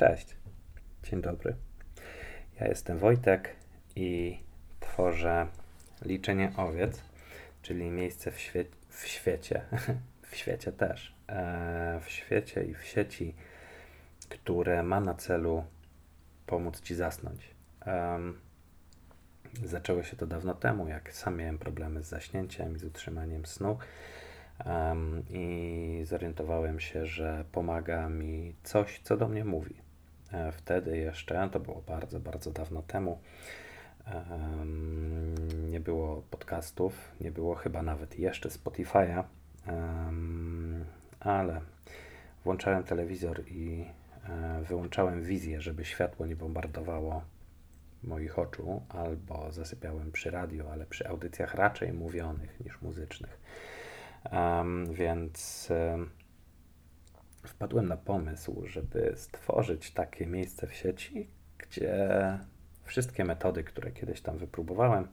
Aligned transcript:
Cześć, 0.00 0.36
dzień 1.02 1.22
dobry. 1.22 1.56
Ja 2.60 2.68
jestem 2.68 2.98
Wojtek 2.98 3.56
i 3.96 4.40
tworzę 4.80 5.46
liczenie 6.02 6.52
owiec, 6.56 7.02
czyli 7.62 7.90
miejsce 7.90 8.30
w, 8.30 8.40
świe 8.40 8.64
w 8.88 9.06
świecie, 9.06 9.62
w 10.30 10.36
świecie 10.36 10.72
też, 10.72 11.14
e, 11.28 12.00
w 12.04 12.10
świecie 12.10 12.64
i 12.64 12.74
w 12.74 12.84
sieci, 12.84 13.34
które 14.28 14.82
ma 14.82 15.00
na 15.00 15.14
celu 15.14 15.64
pomóc 16.46 16.80
Ci 16.80 16.94
zasnąć. 16.94 17.54
Zaczęło 19.64 20.02
się 20.02 20.16
to 20.16 20.26
dawno 20.26 20.54
temu, 20.54 20.88
jak 20.88 21.12
sam 21.12 21.36
miałem 21.36 21.58
problemy 21.58 22.02
z 22.02 22.08
zaśnięciem 22.08 22.76
i 22.76 22.78
z 22.78 22.84
utrzymaniem 22.84 23.46
snu. 23.46 23.78
Um, 24.66 25.22
I 25.30 26.02
zorientowałem 26.04 26.80
się, 26.80 27.06
że 27.06 27.44
pomaga 27.52 28.08
mi 28.08 28.54
coś, 28.62 29.00
co 29.04 29.16
do 29.16 29.28
mnie 29.28 29.44
mówi. 29.44 29.89
E, 30.32 30.52
wtedy 30.52 30.96
jeszcze, 30.96 31.48
to 31.52 31.60
było 31.60 31.82
bardzo, 31.86 32.20
bardzo 32.20 32.50
dawno 32.50 32.82
temu, 32.82 33.18
nie 35.70 35.80
było 35.80 36.22
podcastów, 36.30 37.12
nie 37.20 37.30
było 37.30 37.54
chyba 37.54 37.82
nawet 37.82 38.18
jeszcze 38.18 38.48
Spotify'a, 38.48 39.24
ale 41.20 41.60
włączałem 42.44 42.82
telewizor 42.82 43.42
i 43.48 43.84
e, 44.28 44.62
wyłączałem 44.62 45.22
wizję, 45.22 45.60
żeby 45.60 45.84
światło 45.84 46.26
nie 46.26 46.36
bombardowało 46.36 47.22
moich 48.04 48.38
oczu, 48.38 48.82
albo 48.88 49.52
zasypiałem 49.52 50.12
przy 50.12 50.30
radio, 50.30 50.72
ale 50.72 50.86
przy 50.86 51.08
audycjach 51.08 51.54
raczej 51.54 51.92
mówionych 51.92 52.60
niż 52.60 52.82
muzycznych. 52.82 53.40
Um, 54.32 54.94
więc 54.94 55.68
um, 55.70 56.10
wpadłem 57.42 57.88
na 57.88 57.96
pomysł, 57.96 58.66
żeby 58.66 59.12
stworzyć 59.16 59.90
takie 59.90 60.26
miejsce 60.26 60.66
w 60.66 60.74
sieci, 60.74 61.28
gdzie 61.58 61.98
wszystkie 62.84 63.24
metody, 63.24 63.64
które 63.64 63.90
kiedyś 63.90 64.20
tam 64.20 64.38
wypróbowałem, 64.38 65.08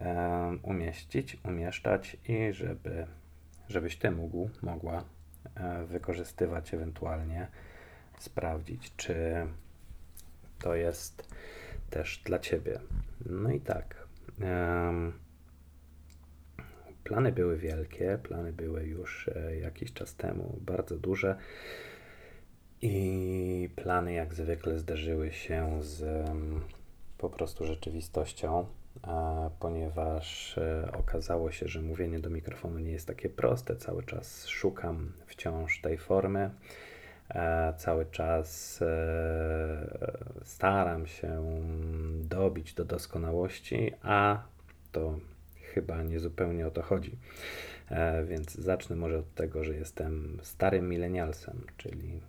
um, 0.00 0.60
umieścić, 0.62 1.38
umieszczać 1.44 2.16
i 2.28 2.52
żeby, 2.52 3.06
żebyś 3.68 3.96
ty 3.96 4.10
mógł, 4.10 4.50
mogła 4.62 5.04
um, 5.56 5.86
wykorzystywać 5.86 6.74
ewentualnie, 6.74 7.48
sprawdzić, 8.18 8.92
czy 8.96 9.46
to 10.58 10.74
jest 10.74 11.34
też 11.90 12.22
dla 12.24 12.38
ciebie. 12.38 12.80
No 13.26 13.50
i 13.50 13.60
tak. 13.60 14.06
Um, 14.40 15.23
Plany 17.04 17.32
były 17.32 17.56
wielkie, 17.56 18.18
plany 18.22 18.52
były 18.52 18.84
już 18.84 19.28
e, 19.28 19.56
jakiś 19.56 19.92
czas 19.92 20.14
temu 20.14 20.58
bardzo 20.60 20.98
duże 20.98 21.36
i 22.82 23.70
plany 23.76 24.12
jak 24.12 24.34
zwykle 24.34 24.78
zderzyły 24.78 25.32
się 25.32 25.82
z 25.82 26.28
po 27.18 27.30
prostu 27.30 27.64
rzeczywistością, 27.64 28.66
ponieważ 29.60 30.58
e, 30.58 30.92
okazało 30.98 31.50
się, 31.50 31.68
że 31.68 31.82
mówienie 31.82 32.18
do 32.18 32.30
mikrofonu 32.30 32.78
nie 32.78 32.92
jest 32.92 33.06
takie 33.06 33.28
proste. 33.28 33.76
Cały 33.76 34.02
czas 34.02 34.46
szukam 34.46 35.12
wciąż 35.26 35.80
tej 35.80 35.98
formy. 35.98 36.50
E, 37.28 37.74
cały 37.76 38.06
czas 38.06 38.80
staram 40.42 41.06
się 41.06 41.62
dobić 42.22 42.74
do 42.74 42.84
doskonałości, 42.84 43.92
a 44.02 44.42
to 44.92 45.18
chyba 45.74 46.02
nie 46.02 46.20
zupełnie 46.20 46.66
o 46.66 46.70
to 46.70 46.82
chodzi. 46.82 47.18
E, 47.90 48.24
więc 48.24 48.54
zacznę 48.54 48.96
może 48.96 49.18
od 49.18 49.34
tego, 49.34 49.64
że 49.64 49.74
jestem 49.74 50.38
starym 50.42 50.88
milenialsem, 50.88 51.66
czyli 51.76 52.20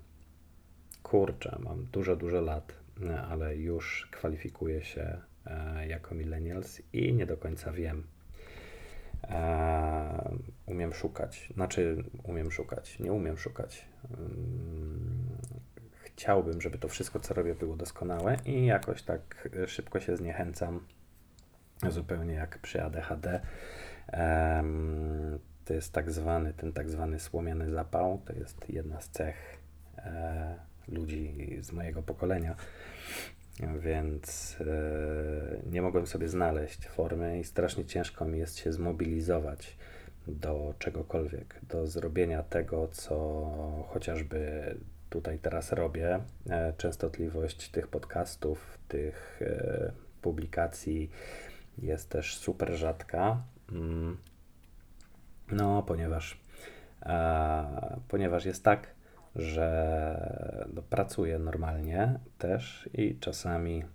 kurczę, 1.03 1.57
mam 1.59 1.85
dużo, 1.85 2.15
dużo 2.15 2.41
lat, 2.41 2.73
e, 3.03 3.21
ale 3.21 3.57
już 3.57 4.07
kwalifikuję 4.11 4.83
się 4.83 5.17
e, 5.45 5.87
jako 5.87 6.15
millennials 6.15 6.81
i 6.93 7.13
nie 7.13 7.25
do 7.25 7.37
końca 7.37 7.71
wiem. 7.71 8.03
Umiem 10.65 10.93
szukać, 10.93 11.49
znaczy 11.53 12.03
umiem 12.23 12.51
szukać, 12.51 12.99
nie 12.99 13.13
umiem 13.13 13.37
szukać. 13.37 13.85
Mm, 14.17 15.37
chciałbym, 16.03 16.61
żeby 16.61 16.77
to 16.77 16.87
wszystko, 16.87 17.19
co 17.19 17.33
robię, 17.33 17.55
było 17.55 17.75
doskonałe 17.75 18.37
i 18.45 18.65
jakoś 18.65 19.03
tak 19.03 19.49
szybko 19.67 19.99
się 19.99 20.17
zniechęcam 20.17 20.79
zupełnie 21.89 22.33
jak 22.33 22.59
przy 22.59 22.83
ADHD. 22.83 23.41
To 25.65 25.73
jest 25.73 25.93
tak 25.93 26.11
zwany, 26.11 26.53
ten 26.53 26.73
tak 26.73 26.89
zwany 26.89 27.19
słomiany 27.19 27.69
zapał, 27.69 28.21
to 28.25 28.33
jest 28.33 28.69
jedna 28.69 29.01
z 29.01 29.09
cech 29.09 29.57
e, 29.97 30.55
ludzi 30.87 31.57
z 31.61 31.71
mojego 31.71 32.03
pokolenia, 32.03 32.55
więc 33.79 34.57
e, 34.61 35.71
nie 35.71 35.81
mogłem 35.81 36.07
sobie 36.07 36.27
znaleźć 36.27 36.87
formy 36.87 37.39
i 37.39 37.43
strasznie 37.43 37.85
ciężko 37.85 38.25
mi 38.25 38.39
jest 38.39 38.57
się 38.57 38.73
zmobilizować 38.73 39.77
do 40.27 40.73
czegokolwiek, 40.79 41.59
do 41.69 41.87
zrobienia 41.87 42.43
tego, 42.43 42.87
co 42.87 43.15
chociażby 43.89 44.75
tutaj 45.09 45.39
teraz 45.39 45.71
robię. 45.71 46.19
E, 46.49 46.73
częstotliwość 46.77 47.69
tych 47.69 47.87
podcastów, 47.87 48.77
tych 48.87 49.39
publikacji, 50.21 51.09
jest 51.77 52.09
też 52.09 52.37
super 52.37 52.73
rzadka. 52.73 53.43
Mm. 53.71 54.17
No, 55.51 55.83
ponieważ, 55.83 56.39
e, 57.05 57.99
ponieważ 58.07 58.45
jest 58.45 58.63
tak, 58.63 58.87
że 59.35 60.67
no, 60.73 60.81
pracuję 60.81 61.39
normalnie 61.39 62.19
też 62.37 62.89
i 62.93 63.19
czasami, 63.19 63.85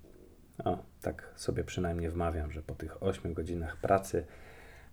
o, 0.64 0.78
tak 1.02 1.32
sobie 1.36 1.64
przynajmniej 1.64 2.10
wmawiam, 2.10 2.52
że 2.52 2.62
po 2.62 2.74
tych 2.74 3.02
8 3.02 3.34
godzinach 3.34 3.76
pracy 3.76 4.26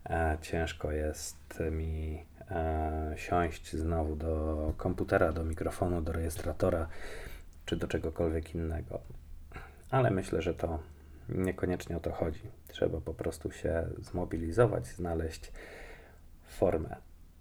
e, 0.09 0.37
ciężko 0.41 0.91
jest 0.91 1.63
mi 1.71 2.25
e, 2.51 3.13
siąść 3.15 3.75
znowu 3.75 4.15
do 4.15 4.73
komputera, 4.77 5.33
do 5.33 5.43
mikrofonu, 5.43 6.01
do 6.01 6.11
rejestratora 6.11 6.87
czy 7.65 7.75
do 7.75 7.87
czegokolwiek 7.87 8.55
innego. 8.55 8.99
Ale 9.91 10.11
myślę, 10.11 10.41
że 10.41 10.53
to 10.53 10.79
niekoniecznie 11.29 11.97
o 11.97 11.99
to 11.99 12.11
chodzi. 12.11 12.51
Trzeba 12.67 13.01
po 13.01 13.13
prostu 13.13 13.51
się 13.51 13.87
zmobilizować, 14.01 14.87
znaleźć 14.87 15.51
formę. 16.43 16.95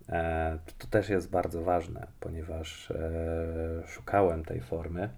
E, 0.09 0.59
to 0.79 0.87
też 0.87 1.09
jest 1.09 1.31
bardzo 1.31 1.63
ważne, 1.63 2.07
ponieważ 2.21 2.91
e, 2.91 3.83
szukałem 3.87 4.45
tej 4.45 4.61
formy. 4.61 5.11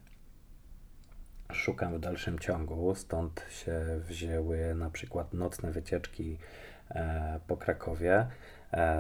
Szukam 1.53 1.95
w 1.95 2.01
dalszym 2.01 2.39
ciągu, 2.39 2.95
stąd 2.95 3.47
się 3.51 4.01
wzięły 4.01 4.75
na 4.75 4.91
przykład 4.91 5.35
nocne 5.35 5.71
wycieczki 5.71 6.39
e, 6.91 7.41
po 7.47 7.56
Krakowie, 7.56 8.27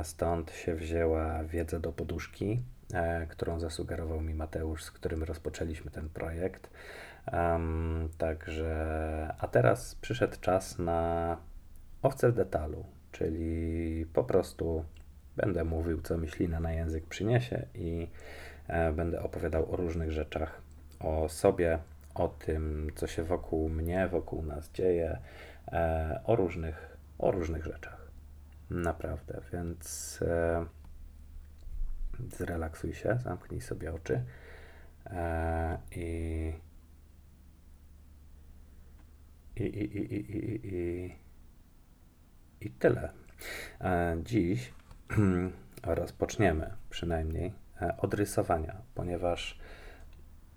stąd 0.02 0.50
się 0.50 0.74
wzięła 0.74 1.44
wiedza 1.44 1.78
do 1.78 1.92
poduszki, 1.92 2.62
którą 3.28 3.60
zasugerował 3.60 4.20
mi 4.20 4.34
Mateusz, 4.34 4.84
z 4.84 4.90
którym 4.90 5.22
rozpoczęliśmy 5.22 5.90
ten 5.90 6.08
projekt. 6.08 6.70
Um, 7.32 8.08
także, 8.18 9.34
a 9.38 9.48
teraz 9.48 9.94
przyszedł 9.94 10.36
czas 10.40 10.78
na 10.78 11.36
owce 12.02 12.30
w 12.30 12.34
detalu, 12.34 12.84
czyli 13.12 14.06
po 14.12 14.24
prostu 14.24 14.84
będę 15.36 15.64
mówił, 15.64 16.02
co 16.02 16.18
myślina 16.18 16.60
na 16.60 16.72
język 16.72 17.06
przyniesie 17.06 17.66
i 17.74 18.08
e, 18.68 18.92
będę 18.92 19.22
opowiadał 19.22 19.72
o 19.72 19.76
różnych 19.76 20.12
rzeczach, 20.12 20.60
o 21.00 21.28
sobie, 21.28 21.78
o 22.14 22.28
tym, 22.28 22.90
co 22.94 23.06
się 23.06 23.22
wokół 23.22 23.68
mnie, 23.68 24.08
wokół 24.08 24.42
nas 24.42 24.70
dzieje, 24.70 25.18
e, 25.72 26.20
o 26.24 26.36
różnych, 26.36 26.96
o 27.18 27.30
różnych 27.30 27.64
rzeczach. 27.64 28.08
Naprawdę, 28.70 29.40
więc 29.52 30.18
e, 30.22 30.66
zrelaksuj 32.36 32.94
się, 32.94 33.18
zamknij 33.24 33.60
sobie 33.60 33.94
oczy 33.94 34.22
e, 35.06 35.78
i 35.90 36.52
i, 39.60 39.62
i, 39.62 40.14
i, 40.14 40.14
i, 40.14 40.60
i, 40.64 41.14
i 42.60 42.70
tyle. 42.70 43.10
E, 43.80 44.16
dziś 44.24 44.72
rozpoczniemy 45.82 46.70
przynajmniej 46.90 47.52
e, 47.82 47.96
od 47.98 48.14
rysowania, 48.14 48.76
ponieważ 48.94 49.58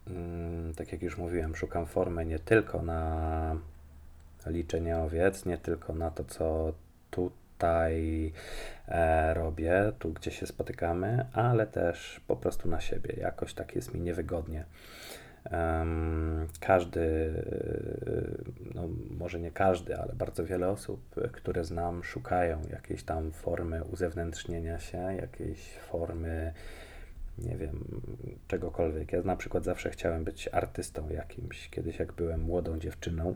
mm, 0.08 0.74
tak 0.74 0.92
jak 0.92 1.02
już 1.02 1.18
mówiłem, 1.18 1.56
szukam 1.56 1.86
formy 1.86 2.26
nie 2.26 2.40
tylko 2.40 2.82
na 2.82 3.56
liczenie 4.46 4.98
owiec, 4.98 5.46
nie 5.46 5.58
tylko 5.58 5.94
na 5.94 6.12
to, 6.12 6.24
co 6.24 6.74
tutaj 7.12 8.32
e, 8.88 9.34
robię, 9.34 9.92
tu 10.00 10.14
gdzie 10.14 10.32
się 10.32 10.48
spotykamy, 10.48 11.26
ale 11.34 11.68
też 11.68 12.22
po 12.28 12.36
prostu 12.36 12.70
na 12.70 12.82
siebie. 12.82 13.14
Jakoś 13.18 13.54
tak 13.54 13.76
jest 13.76 13.94
mi 13.94 14.02
niewygodnie. 14.02 14.66
Każdy, 16.60 17.34
no 18.76 18.88
może 19.18 19.40
nie 19.40 19.52
każdy, 19.52 19.98
ale 19.98 20.14
bardzo 20.14 20.46
wiele 20.46 20.70
osób, 20.70 21.16
które 21.32 21.64
znam, 21.64 22.04
szukają 22.04 22.62
jakiejś 22.72 23.04
tam 23.04 23.32
formy 23.32 23.84
uzewnętrznienia 23.84 24.80
się, 24.80 24.98
jakiejś 24.98 25.74
formy, 25.78 26.54
nie 27.38 27.58
wiem, 27.58 28.02
czegokolwiek. 28.48 29.12
Ja 29.12 29.22
na 29.22 29.36
przykład 29.36 29.66
zawsze 29.66 29.90
chciałem 29.90 30.24
być 30.24 30.50
artystą 30.52 31.10
jakimś. 31.10 31.70
Kiedyś, 31.70 32.00
jak 32.00 32.14
byłem 32.14 32.42
młodą 32.42 32.80
dziewczyną, 32.80 33.36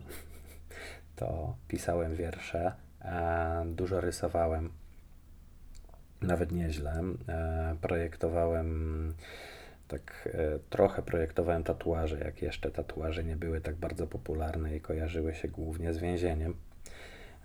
to 1.15 1.55
pisałem 1.67 2.15
wiersze, 2.15 2.73
e, 3.01 3.63
dużo 3.65 4.01
rysowałem, 4.01 4.69
nawet 6.21 6.51
nieźle. 6.51 7.03
E, 7.27 7.75
projektowałem, 7.81 9.13
tak 9.87 10.29
e, 10.33 10.59
trochę 10.69 11.01
projektowałem 11.01 11.63
tatuaże, 11.63 12.19
jak 12.19 12.41
jeszcze 12.41 12.71
tatuaże 12.71 13.23
nie 13.23 13.35
były 13.35 13.61
tak 13.61 13.75
bardzo 13.75 14.07
popularne 14.07 14.75
i 14.75 14.81
kojarzyły 14.81 15.35
się 15.35 15.47
głównie 15.47 15.93
z 15.93 15.97
więzieniem. 15.97 16.55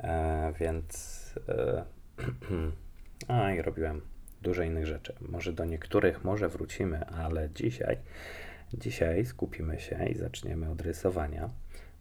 E, 0.00 0.52
więc 0.60 1.20
a 3.28 3.52
i 3.52 3.62
robiłem 3.62 4.00
dużo 4.42 4.62
innych 4.62 4.86
rzeczy. 4.86 5.14
Może 5.20 5.52
do 5.52 5.64
niektórych 5.64 6.24
może 6.24 6.48
wrócimy, 6.48 7.06
ale 7.06 7.50
dzisiaj, 7.50 7.96
dzisiaj 8.74 9.26
skupimy 9.26 9.80
się 9.80 10.06
i 10.08 10.14
zaczniemy 10.14 10.70
od 10.70 10.80
rysowania, 10.80 11.50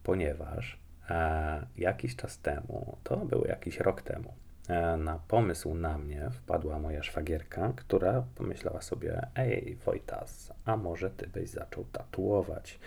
ponieważ 0.03 0.79
e, 1.09 1.65
jakiś 1.77 2.15
czas 2.15 2.39
temu, 2.39 2.97
to 3.03 3.17
był 3.17 3.45
jakiś 3.45 3.79
rok 3.79 4.01
temu, 4.01 4.33
e, 4.33 4.48
na 4.97 5.19
pomysł 5.27 5.73
na 5.73 5.97
mnie 5.97 6.29
wpadła 6.31 6.79
moja 6.79 7.03
szwagierka, 7.03 7.73
która 7.75 8.23
pomyślała 8.35 8.81
sobie: 8.81 9.27
Ej, 9.35 9.77
Wojtas, 9.85 10.53
a 10.65 10.77
może 10.77 11.09
ty 11.09 11.27
byś 11.27 11.49
zaczął 11.49 11.83
tatuować? 11.83 12.79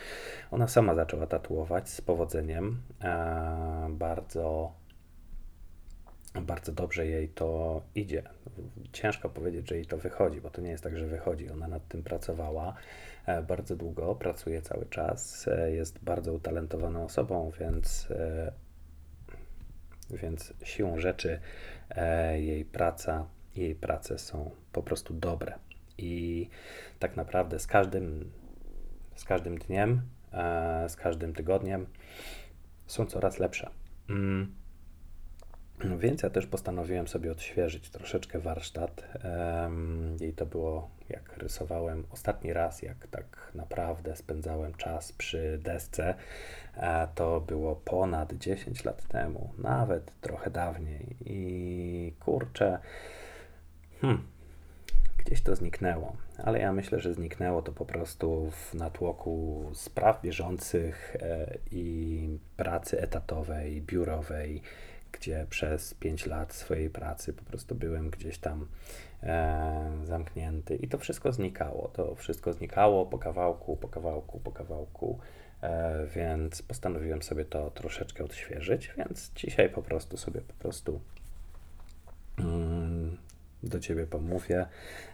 Ona 0.51 0.69
sama 0.69 0.95
zaczęła 0.95 1.27
tatuować 1.27 1.89
z 1.89 2.01
powodzeniem. 2.01 2.83
E, 3.01 3.89
bardzo 3.91 4.73
bardzo 6.41 6.73
dobrze 6.73 7.07
jej 7.07 7.29
to 7.29 7.83
idzie. 7.95 8.23
Ciężko 8.93 9.29
powiedzieć, 9.29 9.69
że 9.69 9.75
jej 9.75 9.87
to 9.87 9.99
wychodzi, 9.99 10.41
bo 10.41 10.51
to 10.51 10.61
nie 10.61 10.71
jest 10.71 10.85
tak, 10.85 10.99
że 10.99 11.07
wychodzi. 11.07 11.51
Ona 11.51 11.69
nad 11.69 11.89
tym 11.89 12.03
pracowała 12.03 12.75
e, 13.27 13.43
bardzo 13.43 13.77
długo, 13.77 14.15
pracuje 14.15 14.63
cały 14.63 14.87
czas, 14.87 15.49
e, 15.49 15.71
jest 15.73 16.05
bardzo 16.05 16.33
utalentowaną 16.33 17.05
osobą, 17.05 17.51
więc, 17.61 18.09
e, 18.11 18.53
więc 20.13 20.55
siłą 20.65 20.99
rzeczy 20.99 21.41
jej 22.35 22.65
praca, 22.65 23.27
jej 23.57 23.75
prace 23.75 24.19
są 24.19 24.51
po 24.73 24.83
prostu 24.83 25.15
dobre. 25.15 25.59
I 25.99 26.49
tak 26.99 27.17
naprawdę 27.17 27.59
z 27.59 27.67
każdym, 27.67 28.33
z 29.15 29.25
każdym 29.25 29.59
dniem, 29.59 30.03
z 30.89 30.97
każdym 30.97 31.35
tygodniem 31.35 31.87
są 32.87 33.07
coraz 33.07 33.39
lepsze. 33.39 33.71
Mm. 34.09 34.62
Więc 35.85 36.23
ja 36.23 36.31
też 36.31 36.47
postanowiłem 36.47 37.09
sobie 37.09 37.33
odświeżyć 37.33 37.91
troszeczkę 37.91 38.39
warsztat. 38.39 39.05
I 40.21 40.33
to 40.33 40.47
było, 40.47 40.91
jak 41.09 41.37
rysowałem 41.37 42.05
ostatni 42.11 42.53
raz, 42.53 42.83
jak 42.83 43.07
tak 43.07 43.53
naprawdę 43.55 44.17
spędzałem 44.17 44.75
czas 44.75 45.13
przy 45.13 45.59
desce, 45.63 46.15
e, 46.77 47.09
to 47.15 47.41
było 47.41 47.77
ponad 47.77 48.33
10 48.33 48.85
lat 48.85 49.09
temu, 49.09 49.51
nawet 49.59 50.21
trochę 50.21 50.51
dawniej. 50.51 51.17
I 51.25 52.15
kurczę, 52.21 52.79
hmm, 54.01 54.23
gdzieś 55.19 55.43
to 55.43 55.57
zniknęło, 55.57 56.17
ale 56.39 56.59
ja 56.59 56.73
myślę, 56.73 57.01
że 57.01 57.15
zniknęło 57.15 57.63
to 57.63 57.73
po 57.73 57.87
prostu 57.87 58.51
w 58.51 58.75
natłoku 58.75 59.65
spraw 59.75 60.23
bieżących 60.23 61.17
e, 61.21 61.59
i 61.71 62.39
pracy 62.57 63.01
etatowej, 63.01 63.83
biurowej 63.83 64.63
gdzie 65.13 65.47
przez 65.51 65.95
5 65.95 66.27
lat 66.27 66.53
swojej 66.53 66.91
pracy 66.91 67.33
po 67.33 67.45
prostu 67.45 67.75
byłem 67.75 68.11
gdzieś 68.11 68.39
tam 68.39 68.67
e, 69.23 69.91
zamknięty 70.05 70.77
i 70.77 70.89
to 70.89 70.99
wszystko 70.99 71.33
znikało. 71.33 71.89
To 71.89 72.15
wszystko 72.15 72.53
znikało 72.53 73.07
po 73.07 73.19
kawałku, 73.19 73.77
po 73.77 73.89
kawałku, 73.89 74.41
po 74.41 74.53
kawałku. 74.53 75.19
E, 75.63 76.07
więc 76.07 76.63
postanowiłem 76.63 77.23
sobie 77.23 77.45
to 77.45 77.71
troszeczkę 77.71 78.25
odświeżyć, 78.25 78.95
więc 78.97 79.33
dzisiaj 79.37 79.71
po 79.71 79.83
prostu 79.83 80.17
sobie 80.17 80.41
po 80.41 80.55
prostu 80.55 81.01
mm, 82.39 83.17
do 83.63 83.81
ciebie 83.81 84.07
pomówię, 84.07 84.67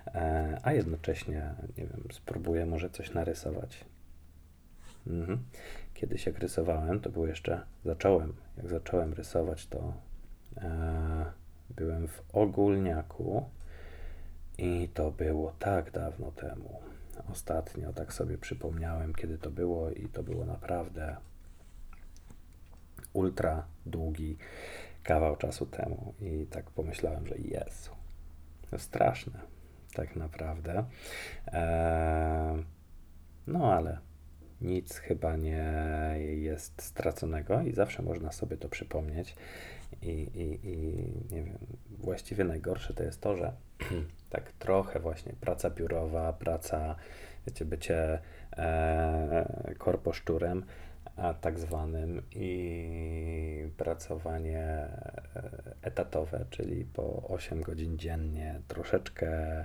e, 0.06 0.58
a 0.62 0.72
jednocześnie, 0.72 1.54
nie 1.78 1.86
wiem, 1.86 2.02
spróbuję 2.12 2.66
może 2.66 2.90
coś 2.90 3.14
narysować. 3.14 3.84
Mhm. 5.06 5.38
Kiedyś 5.98 6.26
jak 6.26 6.38
rysowałem, 6.38 7.00
to 7.00 7.10
było 7.10 7.26
jeszcze, 7.26 7.60
zacząłem, 7.84 8.34
jak 8.56 8.68
zacząłem 8.68 9.12
rysować, 9.14 9.66
to 9.66 9.94
e, 10.56 11.32
byłem 11.70 12.08
w 12.08 12.22
ogólniaku 12.32 13.44
i 14.58 14.88
to 14.94 15.10
było 15.10 15.52
tak 15.58 15.90
dawno 15.90 16.32
temu. 16.32 16.80
Ostatnio 17.32 17.92
tak 17.92 18.12
sobie 18.12 18.38
przypomniałem, 18.38 19.14
kiedy 19.14 19.38
to 19.38 19.50
było 19.50 19.90
i 19.90 20.08
to 20.08 20.22
było 20.22 20.44
naprawdę 20.44 21.16
ultra 23.12 23.66
długi 23.86 24.36
kawał 25.02 25.36
czasu 25.36 25.66
temu 25.66 26.14
i 26.20 26.46
tak 26.46 26.70
pomyślałem, 26.70 27.26
że 27.26 27.38
Jezu, 27.38 27.90
to 28.70 28.78
straszne 28.78 29.40
tak 29.94 30.16
naprawdę. 30.16 30.84
E, 31.46 32.62
no 33.46 33.72
ale 33.72 34.07
nic 34.60 34.96
chyba 34.96 35.36
nie 35.36 35.74
jest 36.18 36.82
straconego 36.82 37.60
i 37.60 37.72
zawsze 37.72 38.02
można 38.02 38.32
sobie 38.32 38.56
to 38.56 38.68
przypomnieć. 38.68 39.34
I, 40.02 40.06
i, 40.06 40.68
i 40.68 40.76
nie 41.34 41.42
wiem, 41.42 41.58
właściwie 41.90 42.44
najgorsze 42.44 42.94
to 42.94 43.02
jest 43.02 43.20
to, 43.20 43.36
że 43.36 43.52
tak 44.30 44.52
trochę 44.52 45.00
właśnie 45.00 45.32
praca 45.40 45.70
biurowa, 45.70 46.32
praca, 46.32 46.96
wiecie, 47.46 47.64
bycie 47.64 48.18
e, 48.56 49.74
korposzczurem, 49.78 50.64
a 51.16 51.34
tak 51.34 51.58
zwanym 51.58 52.22
i 52.30 53.70
pracowanie 53.76 54.58
e, 54.58 54.88
etatowe, 55.82 56.44
czyli 56.50 56.84
po 56.84 57.28
8 57.28 57.60
godzin 57.60 57.98
dziennie, 57.98 58.60
troszeczkę 58.68 59.64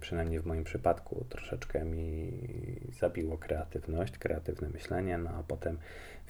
przynajmniej 0.00 0.40
w 0.40 0.46
moim 0.46 0.64
przypadku, 0.64 1.26
troszeczkę 1.28 1.84
mi 1.84 2.32
zabiło 3.00 3.38
kreatywność, 3.38 4.18
kreatywne 4.18 4.68
myślenie, 4.68 5.18
no 5.18 5.30
a 5.30 5.42
potem 5.42 5.78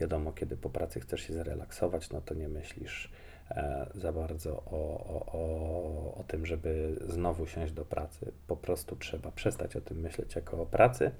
wiadomo, 0.01 0.33
kiedy 0.33 0.57
po 0.57 0.71
pracy 0.71 1.01
chcesz 1.01 1.23
się 1.23 1.33
zrelaksować, 1.33 2.11
no 2.11 2.21
to 2.21 2.35
nie 2.35 2.49
myślisz 2.49 3.13
e, 3.51 3.87
za 3.95 4.13
bardzo 4.13 4.57
o, 4.57 5.07
o, 5.07 5.27
o, 5.33 6.15
o 6.15 6.25
tym, 6.25 6.47
żeby 6.47 6.97
znowu 7.01 7.47
siąść 7.47 7.73
do 7.73 7.85
pracy. 7.85 8.33
Po 8.47 8.57
prostu 8.57 8.97
trzeba 8.97 9.31
przestać 9.31 9.77
o 9.77 9.81
tym 9.81 10.01
myśleć 10.01 10.35
jako 10.37 10.63
o 10.63 10.67
pracy 10.67 11.11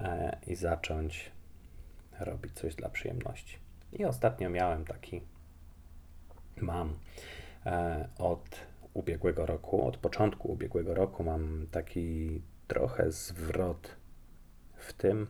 e, 0.00 0.38
i 0.46 0.54
zacząć 0.54 1.32
robić 2.20 2.52
coś 2.52 2.74
dla 2.74 2.88
przyjemności. 2.88 3.58
I 3.92 4.04
ostatnio 4.04 4.50
miałem 4.50 4.84
taki, 4.84 5.22
mam 6.60 6.98
e, 7.66 8.08
od 8.18 8.71
ubiegłego 8.94 9.46
roku, 9.46 9.86
od 9.86 9.96
początku 9.96 10.52
ubiegłego 10.52 10.94
roku 10.94 11.24
mam 11.24 11.66
taki 11.70 12.42
trochę 12.68 13.10
zwrot 13.10 13.96
w 14.76 14.92
tym. 14.92 15.26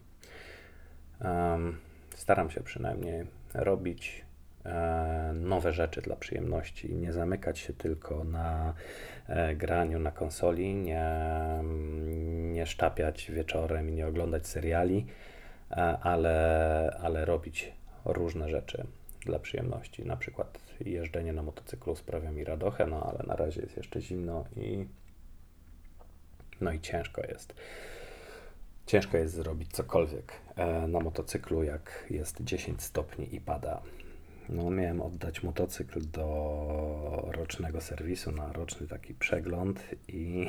Um, 1.25 1.79
staram 2.15 2.51
się 2.51 2.61
przynajmniej 2.61 3.27
robić 3.55 4.25
e, 4.65 5.33
nowe 5.35 5.73
rzeczy 5.73 6.03
dla 6.03 6.17
przyjemności, 6.17 6.95
nie 6.95 7.13
zamykać 7.13 7.59
się 7.59 7.73
tylko 7.73 8.25
na 8.25 8.75
e, 9.29 9.55
graniu 9.55 9.99
na 9.99 10.11
konsoli, 10.11 10.75
nie, 10.75 11.07
nie 12.53 12.67
sztapiać 12.67 13.31
wieczorem 13.31 13.89
i 13.89 13.93
nie 13.93 14.07
oglądać 14.07 14.47
seriali, 14.47 15.07
e, 15.71 15.75
ale, 16.03 16.97
ale 17.03 17.25
robić 17.25 17.73
różne 18.05 18.49
rzeczy 18.49 18.87
dla 19.21 19.39
przyjemności. 19.39 20.05
Na 20.05 20.17
przykład 20.17 20.59
jeżdżenie 20.91 21.33
na 21.33 21.43
motocyklu 21.43 21.97
sprawia 21.97 22.31
mi 22.31 22.45
radochę, 22.45 22.87
no 22.87 23.03
ale 23.03 23.25
na 23.27 23.37
razie 23.37 23.61
jest 23.61 23.77
jeszcze 23.77 24.01
zimno 24.01 24.45
i 24.57 24.87
no 26.61 26.73
i 26.73 26.81
ciężko 26.81 27.23
jest. 27.27 27.55
Ciężko 28.87 29.17
jest 29.17 29.35
zrobić 29.35 29.73
cokolwiek 29.73 30.33
e, 30.57 30.87
na 30.87 31.01
motocyklu, 31.01 31.63
jak 31.63 32.07
jest 32.11 32.45
10 32.45 32.83
stopni 32.83 33.35
i 33.35 33.41
pada. 33.41 33.83
No, 34.49 34.71
miałem 34.71 35.01
oddać 35.01 35.43
motocykl 35.43 36.01
do 36.11 37.29
rocznego 37.33 37.81
serwisu 37.81 38.33
na 38.33 38.53
roczny 38.53 38.89
taki 38.89 39.15
przegląd 39.15 39.85
i 40.09 40.49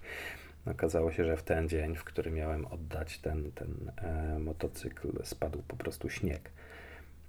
okazało 0.66 1.12
się, 1.12 1.24
że 1.24 1.36
w 1.36 1.42
ten 1.42 1.68
dzień, 1.68 1.96
w 1.96 2.04
który 2.04 2.30
miałem 2.30 2.66
oddać 2.66 3.18
ten, 3.18 3.52
ten 3.52 3.92
e, 3.96 4.38
motocykl, 4.38 5.24
spadł 5.24 5.62
po 5.68 5.76
prostu 5.76 6.10
śnieg. 6.10 6.50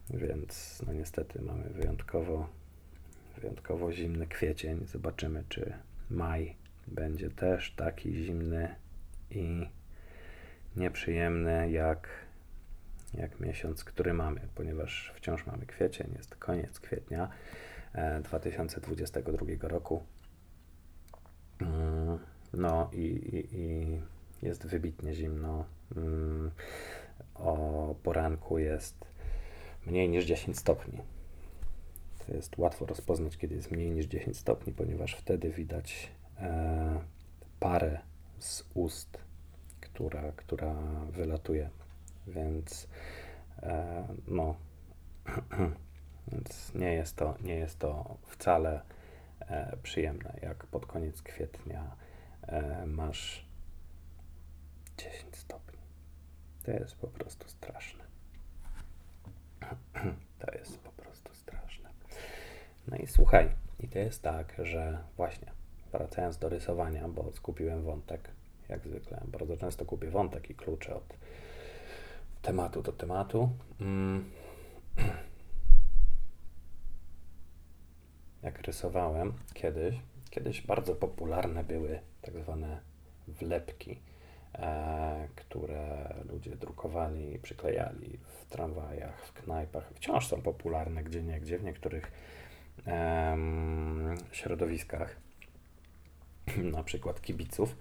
Więc 0.09 0.81
no 0.87 0.93
niestety 0.93 1.41
mamy 1.41 1.69
wyjątkowo, 1.69 2.49
wyjątkowo 3.37 3.91
zimny 3.91 4.27
kwiecień. 4.27 4.87
Zobaczymy, 4.87 5.43
czy 5.49 5.73
maj 6.09 6.55
będzie 6.87 7.29
też 7.29 7.73
taki 7.75 8.13
zimny 8.13 8.75
i 9.31 9.69
nieprzyjemny 10.75 11.71
jak, 11.71 12.09
jak 13.13 13.39
miesiąc, 13.39 13.83
który 13.83 14.13
mamy, 14.13 14.41
ponieważ 14.55 15.13
wciąż 15.15 15.45
mamy 15.45 15.65
kwiecień, 15.65 16.13
jest 16.17 16.35
koniec 16.35 16.79
kwietnia 16.79 17.29
2022 18.23 19.45
e, 19.45 19.67
roku. 19.67 20.03
Mm, 21.61 22.19
no 22.53 22.89
i, 22.93 23.01
i, 23.01 23.59
i 23.59 24.01
jest 24.41 24.67
wybitnie 24.67 25.13
zimno. 25.13 25.65
Mm, 25.95 26.51
o 27.35 27.95
poranku 28.03 28.59
jest 28.59 29.14
mniej 29.85 30.09
niż 30.09 30.25
10 30.25 30.59
stopni. 30.59 31.01
To 32.25 32.33
jest 32.33 32.57
łatwo 32.57 32.85
rozpoznać, 32.85 33.37
kiedy 33.37 33.55
jest 33.55 33.71
mniej 33.71 33.91
niż 33.91 34.05
10 34.05 34.37
stopni, 34.37 34.73
ponieważ 34.73 35.13
wtedy 35.15 35.49
widać 35.49 36.11
e, 36.37 36.99
parę 37.59 37.99
z 38.39 38.63
ust, 38.73 39.17
która, 39.81 40.31
która 40.31 40.73
wylatuje. 41.11 41.69
Więc 42.27 42.87
e, 43.63 44.07
no, 44.27 44.55
więc 46.31 46.73
nie 46.75 46.93
jest 46.93 47.15
to, 47.15 47.35
nie 47.41 47.55
jest 47.55 47.79
to 47.79 48.17
wcale 48.27 48.81
e, 49.39 49.77
przyjemne, 49.83 50.39
jak 50.41 50.65
pod 50.65 50.85
koniec 50.85 51.21
kwietnia 51.21 51.95
e, 52.41 52.85
masz 52.85 53.45
10 54.97 55.35
stopni. 55.35 55.79
To 56.63 56.71
jest 56.71 56.95
po 56.95 57.07
prostu 57.07 57.49
straszne. 57.49 58.04
To 60.39 60.51
jest 60.57 60.79
po 60.79 60.91
prostu 60.91 61.33
straszne. 61.33 61.89
No 62.87 62.97
i 62.97 63.07
słuchaj, 63.07 63.49
i 63.79 63.87
to 63.87 63.99
jest 63.99 64.21
tak, 64.21 64.53
że 64.63 64.97
właśnie 65.17 65.51
wracając 65.91 66.37
do 66.37 66.49
rysowania, 66.49 67.07
bo 67.07 67.31
skupiłem 67.31 67.83
wątek, 67.83 68.29
jak 68.69 68.87
zwykle, 68.87 69.21
bardzo 69.27 69.57
często 69.57 69.85
kupię 69.85 70.09
wątek 70.09 70.49
i 70.49 70.55
klucze 70.55 70.95
od 70.95 71.13
tematu 72.41 72.81
do 72.81 72.91
tematu. 72.91 73.49
Mm. 73.81 74.31
Jak 78.43 78.61
rysowałem 78.61 79.33
kiedyś, 79.53 79.95
kiedyś 80.29 80.61
bardzo 80.61 80.95
popularne 80.95 81.63
były 81.63 81.99
tak 82.21 82.39
zwane 82.39 82.81
wlepki 83.27 83.99
e, 84.53 85.27
które 85.35 86.14
ludzie 86.35 86.55
drukowali 86.55 87.39
przyklejali 87.39 88.17
w 88.17 88.45
tramwajach, 88.45 89.25
w 89.25 89.33
knajpach. 89.33 89.91
Wciąż 89.95 90.27
są 90.27 90.41
popularne 90.41 91.03
gdzie 91.03 91.23
nie 91.23 91.39
gdzie, 91.39 91.57
w 91.57 91.63
niektórych 91.63 92.11
środowiskach, 94.31 95.15
na 96.77 96.83
przykład 96.83 97.21
kibiców, 97.21 97.75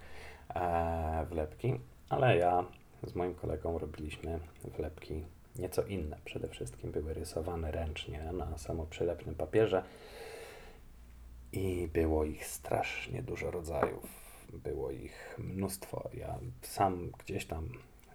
e, 0.55 1.25
wlepki, 1.29 1.79
ale 2.09 2.37
ja 2.37 2.65
z 3.03 3.15
moim 3.15 3.35
kolegą 3.35 3.77
robiliśmy 3.77 4.39
wlepki 4.77 5.23
nieco 5.55 5.83
inne. 5.83 6.17
Przede 6.25 6.47
wszystkim 6.47 6.91
były 6.91 7.13
rysowane 7.13 7.71
ręcznie 7.71 8.31
na 8.33 8.57
samoprzylepnym 8.57 9.35
papierze 9.35 9.83
i 11.51 11.89
było 11.93 12.25
ich 12.25 12.45
strasznie 12.45 13.23
dużo 13.23 13.51
rodzajów 13.51 14.25
było 14.53 14.91
ich 14.91 15.35
mnóstwo. 15.37 16.09
Ja 16.13 16.39
sam 16.61 17.11
gdzieś 17.19 17.45
tam 17.45 17.69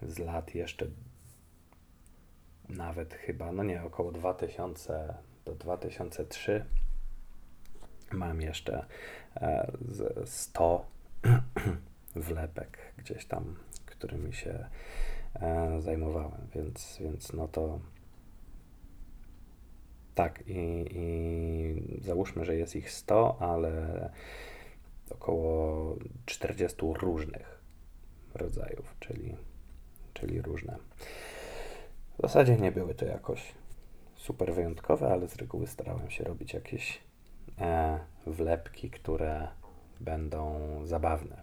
z 0.07 0.19
lat 0.19 0.55
jeszcze 0.55 0.87
nawet 2.69 3.13
chyba, 3.13 3.51
no 3.51 3.63
nie, 3.63 3.83
około 3.83 4.11
2000 4.11 5.13
do 5.45 5.55
2003 5.55 6.65
mam 8.11 8.41
jeszcze 8.41 8.85
100 10.25 10.85
e, 11.25 11.41
wlepek 12.15 12.77
gdzieś 12.97 13.25
tam, 13.25 13.55
którymi 13.85 14.33
się 14.33 14.65
e, 15.35 15.81
zajmowałem, 15.81 16.47
więc, 16.55 16.97
więc 17.01 17.33
no 17.33 17.47
to 17.47 17.79
tak 20.15 20.43
i, 20.47 20.85
i 20.91 22.01
załóżmy, 22.01 22.45
że 22.45 22.55
jest 22.55 22.75
ich 22.75 22.91
100, 22.91 23.37
ale 23.39 24.09
około 25.09 25.95
40 26.25 26.77
różnych 26.81 27.61
rodzajów, 28.33 28.95
czyli, 28.99 29.35
czyli 30.13 30.41
różne. 30.41 30.77
W 32.17 32.21
zasadzie 32.21 32.57
nie 32.57 32.71
były 32.71 32.95
to 32.95 33.05
jakoś 33.05 33.53
super 34.15 34.53
wyjątkowe, 34.53 35.07
ale 35.07 35.27
z 35.27 35.35
reguły 35.35 35.67
starałem 35.67 36.09
się 36.09 36.23
robić 36.23 36.53
jakieś 36.53 37.01
e, 37.61 37.99
wlepki, 38.25 38.89
które 38.89 39.47
będą 39.99 40.59
zabawne. 40.85 41.41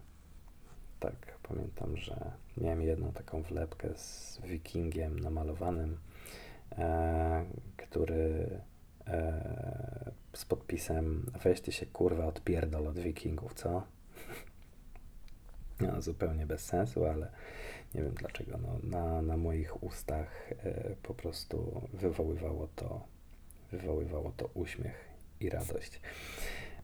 Tak, 1.01 1.39
pamiętam, 1.43 1.97
że 1.97 2.33
miałem 2.57 2.83
jedną 2.83 3.13
taką 3.13 3.43
wlepkę 3.43 3.89
z 3.95 4.41
wikingiem 4.45 5.21
namalowanym, 5.21 5.99
e, 6.79 7.45
który 7.77 8.61
e, 9.07 10.13
z 10.33 10.45
podpisem 10.45 11.31
weźcie 11.43 11.73
się 11.73 11.87
kurwa 11.87 12.27
odpierdol 12.27 12.87
od 12.87 12.99
wikingów, 12.99 13.55
co? 13.55 13.83
No, 15.81 16.03
zupełnie 16.03 16.47
bez 16.47 16.65
sensu, 16.65 17.07
ale 17.07 17.31
nie 17.95 18.03
wiem 18.03 18.15
dlaczego. 18.15 18.59
No, 18.59 18.79
na, 18.83 19.23
na 19.23 19.37
moich 19.37 19.83
ustach 19.83 20.53
e, 20.53 20.95
po 21.03 21.15
prostu 21.15 21.89
wywoływało 21.93 22.69
to, 22.77 23.07
wywoływało 23.73 24.33
to 24.37 24.51
uśmiech 24.55 25.09
i 25.41 25.51
radość. 25.51 26.01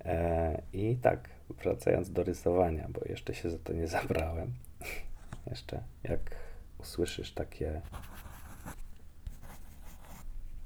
E, 0.04 0.62
I 0.72 0.96
tak, 0.96 1.28
wracając 1.50 2.10
do 2.10 2.24
rysowania, 2.24 2.88
bo 2.88 3.00
jeszcze 3.08 3.34
się 3.34 3.50
za 3.50 3.58
to 3.58 3.72
nie 3.72 3.86
zabrałem. 3.86 4.54
jeszcze 5.50 5.82
jak 6.02 6.36
usłyszysz 6.78 7.32
takie, 7.32 7.80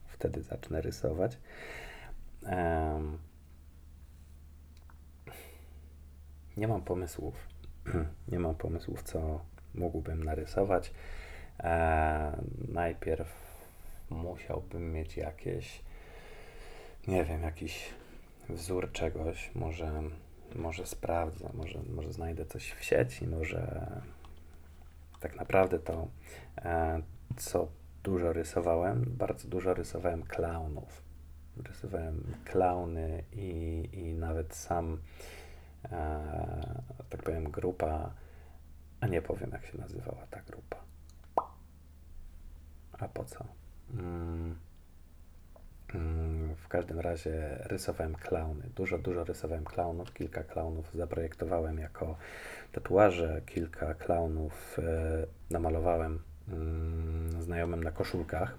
wtedy 0.06 0.42
zacznę 0.42 0.80
rysować. 0.80 1.38
Nie 6.56 6.68
mam 6.68 6.82
pomysłów. 6.82 7.48
Nie 8.32 8.38
mam 8.38 8.54
pomysłów, 8.54 9.02
co 9.02 9.40
mógłbym 9.78 10.24
narysować. 10.24 10.92
najpierw 12.68 13.28
musiałbym 14.10 14.92
mieć 14.92 15.16
jakieś, 15.16 15.82
nie 17.08 17.24
wiem, 17.24 17.42
jakiś 17.42 17.88
wzór 18.48 18.92
czegoś. 18.92 19.50
Może, 19.54 20.02
może 20.54 20.86
sprawdzę, 20.86 21.50
może, 21.54 21.78
może 21.94 22.12
znajdę 22.12 22.46
coś 22.46 22.70
w 22.70 22.84
sieci, 22.84 23.26
może 23.26 23.90
tak 25.20 25.36
naprawdę 25.36 25.78
to, 25.78 26.08
e, 26.58 27.02
co 27.36 27.68
dużo 28.02 28.32
rysowałem, 28.32 29.04
bardzo 29.08 29.48
dużo 29.48 29.74
rysowałem 29.74 30.22
klaunów 30.22 31.08
rysowałem 31.64 32.34
klauny 32.44 33.22
i, 33.32 33.88
i 33.92 34.14
nawet 34.14 34.54
sam, 34.54 34.98
e, 35.92 36.82
tak 37.10 37.22
powiem, 37.22 37.50
grupa, 37.50 38.10
a 39.00 39.06
nie 39.06 39.22
powiem 39.22 39.50
jak 39.52 39.66
się 39.66 39.78
nazywała 39.78 40.26
ta 40.30 40.40
grupa. 40.40 40.76
A 42.98 43.08
po 43.08 43.24
co? 43.24 43.44
Mm, 43.94 44.56
mm, 45.94 46.54
w 46.56 46.68
każdym 46.68 47.00
razie 47.00 47.58
rysowałem 47.60 48.14
klauny. 48.14 48.70
Dużo, 48.76 48.98
dużo 48.98 49.24
rysowałem 49.24 49.64
klaunów. 49.64 50.12
Kilka 50.12 50.42
klaunów 50.42 50.90
zaprojektowałem 50.94 51.78
jako 51.78 52.16
tatuaże. 52.72 53.42
Kilka 53.46 53.94
klaunów 53.94 54.78
e, 54.78 55.26
namalowałem 55.50 56.22
mm, 56.48 57.42
znajomym 57.42 57.84
na 57.84 57.90
koszulkach, 57.90 58.54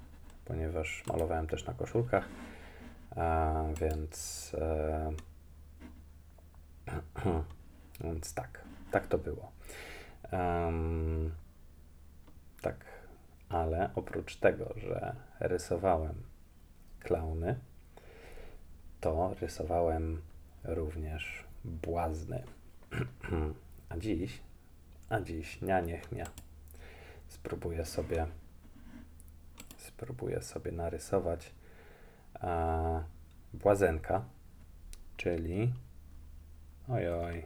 ponieważ 0.46 1.04
malowałem 1.08 1.48
też 1.48 1.66
na 1.66 1.74
koszulkach. 1.74 2.26
A, 3.16 3.64
więc, 3.82 4.52
e, 4.58 5.12
więc 8.04 8.34
tak, 8.34 8.62
tak 8.92 9.08
to 9.08 9.18
było. 9.18 9.59
Um, 10.32 11.32
tak, 12.62 12.86
ale 13.50 13.90
oprócz 13.96 14.36
tego, 14.36 14.74
że 14.78 15.16
rysowałem 15.40 16.24
klauny, 17.00 17.56
to 19.02 19.34
rysowałem 19.42 20.22
również 20.64 21.46
błazny. 21.66 22.44
A 23.90 23.98
dziś, 23.98 24.42
a 25.10 25.22
dziś, 25.22 25.62
nia 25.62 25.82
niech 25.82 26.12
mnie, 26.12 26.26
spróbuję 27.28 27.86
sobie, 27.86 28.28
spróbuję 29.78 30.42
sobie 30.42 30.72
narysować 30.72 31.54
a, 32.40 33.04
błazenka, 33.54 34.26
czyli 35.18 35.74
ojoj, 36.88 37.46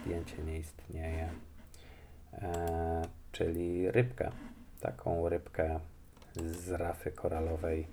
zdjęcie 0.00 0.42
nie 0.44 0.58
istnieje, 0.58 1.24
e, 1.24 1.45
czyli 3.32 3.90
rybkę, 3.90 4.30
taką 4.80 5.28
rybkę 5.28 5.80
z 6.36 6.70
rafy 6.70 7.10
koralowej, 7.10 7.88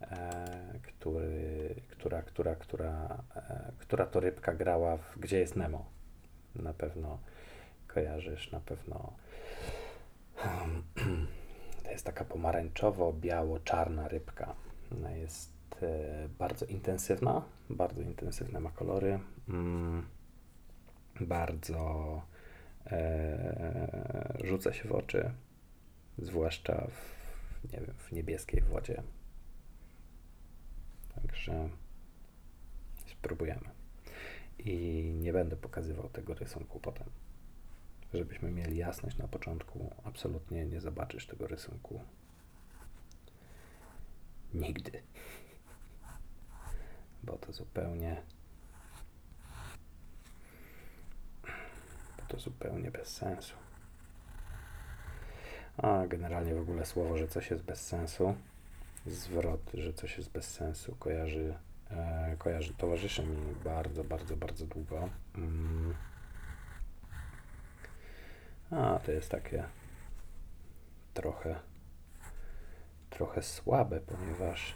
e, 0.00 0.78
który, 0.82 1.74
która, 1.88 2.22
która, 2.22 2.54
która, 2.54 3.22
e, 3.36 3.72
która 3.78 4.06
to 4.06 4.20
rybka 4.20 4.54
grała 4.54 4.96
w 4.96 5.18
Gdzie 5.18 5.38
jest 5.38 5.56
Nemo. 5.56 5.84
Na 6.54 6.74
pewno 6.74 7.18
kojarzysz, 7.86 8.52
na 8.52 8.60
pewno 8.60 9.12
to 11.84 11.90
jest 11.90 12.04
taka 12.04 12.24
pomarańczowo-biało-czarna 12.24 14.08
rybka. 14.08 14.54
Ona 14.92 15.10
jest 15.10 15.52
e, 15.82 16.28
bardzo 16.38 16.66
intensywna, 16.66 17.42
bardzo 17.70 18.02
intensywne 18.02 18.60
ma 18.60 18.70
kolory, 18.70 19.20
mm, 19.48 20.06
bardzo 21.20 22.22
e, 22.26 22.39
rzuca 24.44 24.72
się 24.72 24.88
w 24.88 24.92
oczy, 24.92 25.30
zwłaszcza 26.18 26.86
w, 26.86 27.72
nie 27.72 27.80
wiem, 27.80 27.94
w 27.98 28.12
niebieskiej 28.12 28.60
wodzie. 28.60 29.02
Także 31.14 31.68
spróbujemy. 33.06 33.70
I 34.58 35.02
nie 35.20 35.32
będę 35.32 35.56
pokazywał 35.56 36.08
tego 36.08 36.34
rysunku 36.34 36.80
potem. 36.80 37.06
Żebyśmy 38.14 38.50
mieli 38.50 38.76
jasność 38.76 39.16
na 39.16 39.28
początku, 39.28 39.94
absolutnie 40.04 40.66
nie 40.66 40.80
zobaczysz 40.80 41.26
tego 41.26 41.46
rysunku 41.46 42.00
nigdy. 44.54 45.02
Bo 47.22 47.38
to 47.38 47.52
zupełnie 47.52 48.22
to 52.30 52.38
zupełnie 52.38 52.90
bez 52.90 53.08
sensu. 53.08 53.54
A 55.76 56.06
generalnie 56.06 56.54
w 56.54 56.60
ogóle 56.60 56.86
słowo, 56.86 57.18
że 57.18 57.28
coś 57.28 57.50
jest 57.50 57.62
bez 57.62 57.86
sensu, 57.86 58.34
zwrot, 59.06 59.70
że 59.74 59.92
coś 59.92 60.18
jest 60.18 60.30
bez 60.30 60.50
sensu, 60.50 60.96
kojarzy, 60.98 61.54
e, 61.90 62.36
kojarzy 62.38 62.74
towarzyszy 62.74 63.26
mi 63.26 63.54
bardzo, 63.64 64.04
bardzo, 64.04 64.36
bardzo 64.36 64.66
długo. 64.66 65.08
Mm. 65.34 65.94
A, 68.70 68.98
to 68.98 69.12
jest 69.12 69.30
takie 69.30 69.64
trochę, 71.14 71.60
trochę 73.10 73.42
słabe, 73.42 74.00
ponieważ 74.00 74.74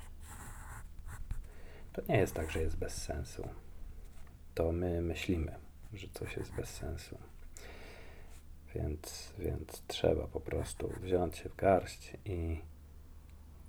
to 1.92 2.02
nie 2.08 2.16
jest 2.16 2.34
tak, 2.34 2.50
że 2.50 2.60
jest 2.60 2.76
bez 2.76 3.02
sensu. 3.02 3.48
To 4.54 4.72
my 4.72 5.02
myślimy, 5.02 5.54
że 5.92 6.08
coś 6.08 6.36
jest 6.36 6.52
bez 6.54 6.70
sensu. 6.70 7.18
Więc, 8.74 9.32
więc 9.38 9.82
trzeba 9.86 10.26
po 10.26 10.40
prostu 10.40 10.88
wziąć 11.00 11.36
się 11.36 11.48
w 11.48 11.56
garść 11.56 12.16
i, 12.24 12.60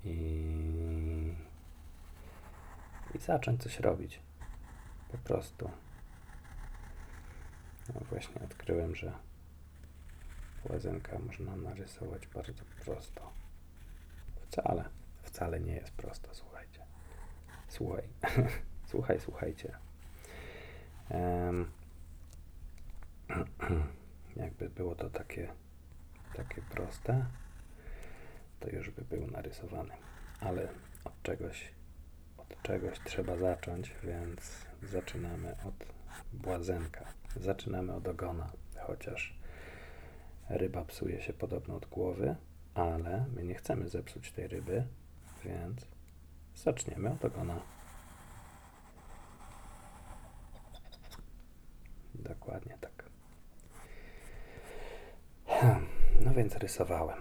i, 0.04 1.34
i 3.16 3.20
zacząć 3.20 3.64
coś 3.64 3.80
robić. 3.80 4.20
Po 5.12 5.18
prostu. 5.18 5.70
No 7.94 8.02
właśnie 8.10 8.42
odkryłem, 8.42 8.96
że 8.96 9.12
łazynka 10.70 11.20
można 11.20 11.56
narysować 11.56 12.28
bardzo 12.28 12.64
prosto. 12.86 13.32
Wcale, 14.42 14.90
wcale 15.24 15.60
nie 15.60 15.74
jest 15.74 15.92
prosto, 15.92 16.30
słuchajcie. 16.34 16.82
Słuchaj, 17.68 18.04
słuchaj, 18.92 19.20
słuchajcie. 19.20 19.78
Um, 21.10 21.72
jakby 24.36 24.70
było 24.70 24.96
to 24.96 25.10
takie, 25.10 25.52
takie 26.36 26.62
proste, 26.62 27.26
to 28.60 28.70
już 28.70 28.90
by 28.90 29.02
był 29.02 29.28
narysowany. 29.28 29.94
Ale 30.40 30.68
od 31.04 31.24
czegoś, 31.24 31.72
od 32.38 32.62
czegoś 32.62 33.00
trzeba 33.00 33.38
zacząć, 33.38 33.96
więc 34.04 34.66
zaczynamy 34.84 35.56
od 35.66 35.76
błazenka. 36.34 37.06
Zaczynamy 37.36 37.94
od 37.94 38.08
ogona, 38.08 38.52
chociaż 38.80 39.40
ryba 40.50 40.86
psuje 40.86 41.22
się 41.22 41.34
podobno 41.34 41.76
od 41.76 41.86
głowy, 41.86 42.36
ale 42.74 43.26
my 43.36 43.44
nie 43.44 43.56
chcemy 43.56 43.90
zepsuć 43.90 44.32
tej 44.32 44.48
ryby, 44.48 44.84
więc 45.46 45.88
zaczniemy 46.56 47.12
od 47.12 47.26
ogona. 47.26 47.62
Dokładnie 52.16 52.78
tak. 52.82 52.95
No 56.26 56.34
więc 56.34 56.56
rysowałem. 56.56 57.20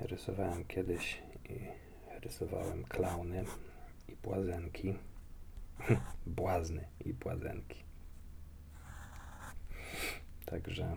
Rysowałem 0.00 0.64
kiedyś 0.64 1.22
i 1.48 1.58
rysowałem 2.20 2.84
klauny 2.84 3.44
i 4.08 4.16
błazenki. 4.16 4.94
Błazny 6.26 6.88
i 7.04 7.14
błazenki. 7.14 7.84
Także 10.46 10.96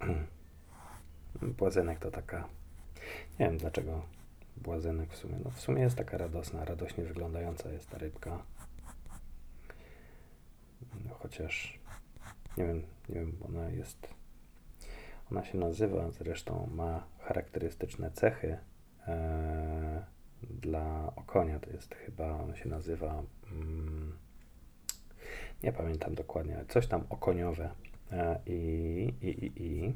błazenek 1.58 1.98
to 1.98 2.10
taka. 2.10 2.48
Nie 3.38 3.46
wiem 3.46 3.58
dlaczego 3.58 4.02
błazenek 4.56 5.12
w 5.12 5.16
sumie. 5.16 5.38
No 5.44 5.50
w 5.50 5.60
sumie 5.60 5.82
jest 5.82 5.96
taka 5.96 6.18
radosna, 6.18 6.64
radośnie 6.64 7.04
wyglądająca 7.04 7.72
jest 7.72 7.90
ta 7.90 7.98
rybka. 7.98 8.42
No, 11.04 11.14
chociaż 11.14 11.78
nie 12.56 12.66
wiem, 12.66 12.82
nie 13.08 13.14
wiem, 13.14 13.36
ona 13.48 13.70
jest 13.70 14.13
ona 15.30 15.44
się 15.44 15.58
nazywa, 15.58 16.10
zresztą 16.10 16.70
ma 16.74 17.06
charakterystyczne 17.20 18.10
cechy 18.10 18.58
e, 19.08 20.04
dla 20.42 21.12
okonia. 21.16 21.58
To 21.58 21.70
jest 21.70 21.94
chyba, 21.94 22.30
on 22.30 22.54
się 22.54 22.68
nazywa, 22.68 23.22
mm, 23.52 24.18
nie 25.62 25.72
pamiętam 25.72 26.14
dokładnie, 26.14 26.56
ale 26.56 26.66
coś 26.66 26.86
tam 26.86 27.04
okoniowe. 27.08 27.70
E, 28.12 28.40
i, 28.46 29.14
i, 29.22 29.28
i, 29.28 29.62
i. 29.62 29.94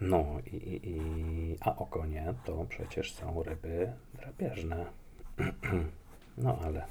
No 0.00 0.36
i, 0.46 0.56
i, 0.56 0.88
i, 0.88 1.56
a 1.60 1.76
okonie 1.76 2.34
to 2.44 2.64
przecież 2.68 3.14
są 3.14 3.42
ryby 3.42 3.92
drapieżne. 4.14 4.86
No 6.40 6.58
ale 6.64 6.86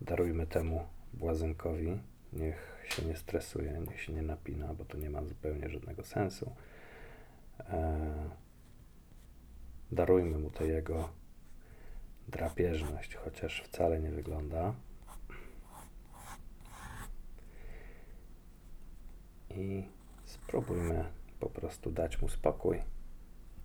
darujmy 0.00 0.46
temu 0.46 0.86
błazynkowi, 1.14 2.00
niech 2.32 2.79
się 2.92 3.04
nie 3.04 3.16
stresuje, 3.16 3.82
niech 3.88 4.02
się 4.02 4.12
nie 4.12 4.22
napina, 4.22 4.74
bo 4.74 4.84
to 4.84 4.98
nie 4.98 5.10
ma 5.10 5.24
zupełnie 5.24 5.68
żadnego 5.68 6.04
sensu. 6.04 6.54
E, 7.60 8.30
darujmy 9.92 10.38
mu 10.38 10.50
to 10.50 10.64
jego 10.64 11.08
drapieżność, 12.28 13.14
chociaż 13.14 13.62
wcale 13.62 14.00
nie 14.00 14.10
wygląda. 14.10 14.74
I 19.50 19.84
spróbujmy 20.24 21.04
po 21.40 21.50
prostu 21.50 21.90
dać 21.90 22.22
mu 22.22 22.28
spokój 22.28 22.82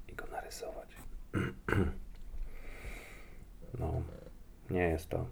i 0.07 0.15
go 0.15 0.27
narysować. 0.27 0.95
No, 3.79 4.01
nie 4.69 4.81
jest 4.81 5.09
to 5.09 5.27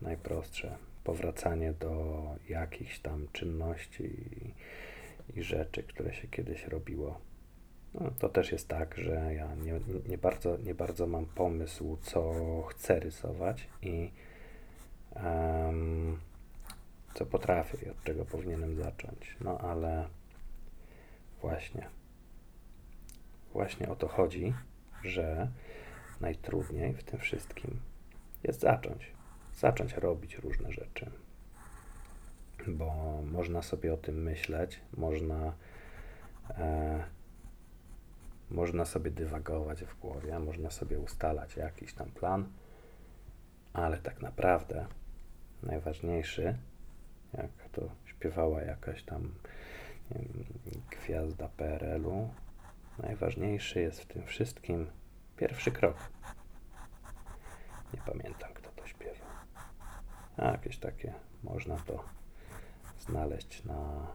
najprostsze 0.00 0.76
powracanie 1.06 1.72
do 1.72 2.24
jakichś 2.48 2.98
tam 2.98 3.28
czynności 3.32 4.04
i, 4.04 4.54
i 5.38 5.42
rzeczy, 5.42 5.82
które 5.82 6.14
się 6.14 6.28
kiedyś 6.28 6.64
robiło. 6.64 7.20
No, 7.94 8.10
to 8.18 8.28
też 8.28 8.52
jest 8.52 8.68
tak, 8.68 8.94
że 8.98 9.34
ja 9.34 9.54
nie, 9.54 9.80
nie, 10.08 10.18
bardzo, 10.18 10.56
nie 10.56 10.74
bardzo 10.74 11.06
mam 11.06 11.26
pomysł, 11.26 11.96
co 12.02 12.32
chcę 12.62 13.00
rysować 13.00 13.68
i 13.82 14.10
um, 15.14 16.18
co 17.14 17.26
potrafię 17.26 17.78
i 17.86 17.90
od 17.90 18.04
czego 18.04 18.24
powinienem 18.24 18.76
zacząć. 18.76 19.36
No 19.40 19.58
ale 19.58 20.08
właśnie, 21.40 21.86
właśnie 23.52 23.88
o 23.88 23.96
to 23.96 24.08
chodzi, 24.08 24.54
że 25.04 25.48
najtrudniej 26.20 26.92
w 26.92 27.04
tym 27.04 27.20
wszystkim 27.20 27.80
jest 28.44 28.60
zacząć 28.60 29.16
zacząć 29.56 29.92
robić 29.92 30.34
różne 30.34 30.72
rzeczy. 30.72 31.10
Bo 32.68 33.20
można 33.22 33.62
sobie 33.62 33.94
o 33.94 33.96
tym 33.96 34.22
myśleć, 34.22 34.80
można, 34.96 35.52
e, 36.50 37.04
można 38.50 38.84
sobie 38.84 39.10
dywagować 39.10 39.84
w 39.84 39.98
głowie, 39.98 40.38
można 40.38 40.70
sobie 40.70 40.98
ustalać 40.98 41.56
jakiś 41.56 41.94
tam 41.94 42.10
plan, 42.10 42.48
ale 43.72 43.98
tak 43.98 44.22
naprawdę 44.22 44.86
najważniejszy, 45.62 46.56
jak 47.32 47.50
to 47.72 47.88
śpiewała 48.04 48.62
jakaś 48.62 49.02
tam 49.02 49.34
wiem, 50.10 50.44
gwiazda 50.90 51.48
PRL-u, 51.48 52.28
najważniejszy 52.98 53.80
jest 53.80 54.00
w 54.00 54.06
tym 54.06 54.26
wszystkim 54.26 54.86
pierwszy 55.36 55.70
krok. 55.70 55.96
Nie 57.94 58.00
pamiętam, 58.06 58.56
jakieś 60.44 60.78
takie 60.78 61.14
można 61.42 61.76
to 61.76 62.04
znaleźć 63.00 63.64
na, 63.64 64.06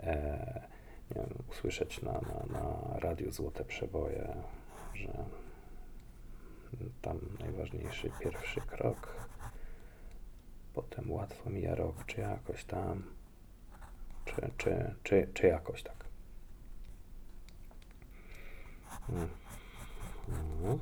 e, 0.00 0.68
nie 1.10 1.22
wiem, 1.22 1.44
usłyszeć 1.50 2.02
na, 2.02 2.12
na, 2.12 2.60
na 2.60 2.98
radiu 2.98 3.32
Złote 3.32 3.64
Przeboje, 3.64 4.34
że 4.94 5.24
tam 7.02 7.18
najważniejszy 7.40 8.10
pierwszy 8.20 8.60
krok, 8.60 9.26
potem 10.74 11.10
łatwo 11.10 11.50
mija 11.50 11.74
rok, 11.74 12.06
czy 12.06 12.20
jakoś 12.20 12.64
tam, 12.64 13.02
czy, 14.24 14.50
czy, 14.58 14.94
czy, 15.02 15.28
czy 15.34 15.46
jakoś 15.46 15.82
tak. 15.82 16.04
Mm. 19.08 19.28
Mm. 20.28 20.78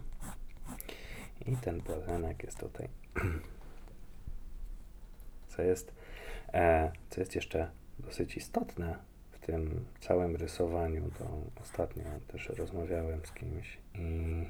I 1.46 1.56
ten 1.56 1.80
błazenek 1.80 2.42
jest 2.42 2.58
tutaj 2.58 2.88
co 5.50 5.62
jest, 5.62 5.94
e, 6.54 6.92
co 7.10 7.20
jest 7.20 7.34
jeszcze 7.34 7.70
dosyć 7.98 8.36
istotne 8.36 8.98
w 9.30 9.38
tym 9.38 9.84
całym 10.00 10.36
rysowaniu, 10.36 11.10
to 11.18 11.24
ostatnio 11.62 12.04
też 12.28 12.48
rozmawiałem 12.48 13.20
z 13.26 13.32
kimś 13.32 13.78
i 13.94 14.46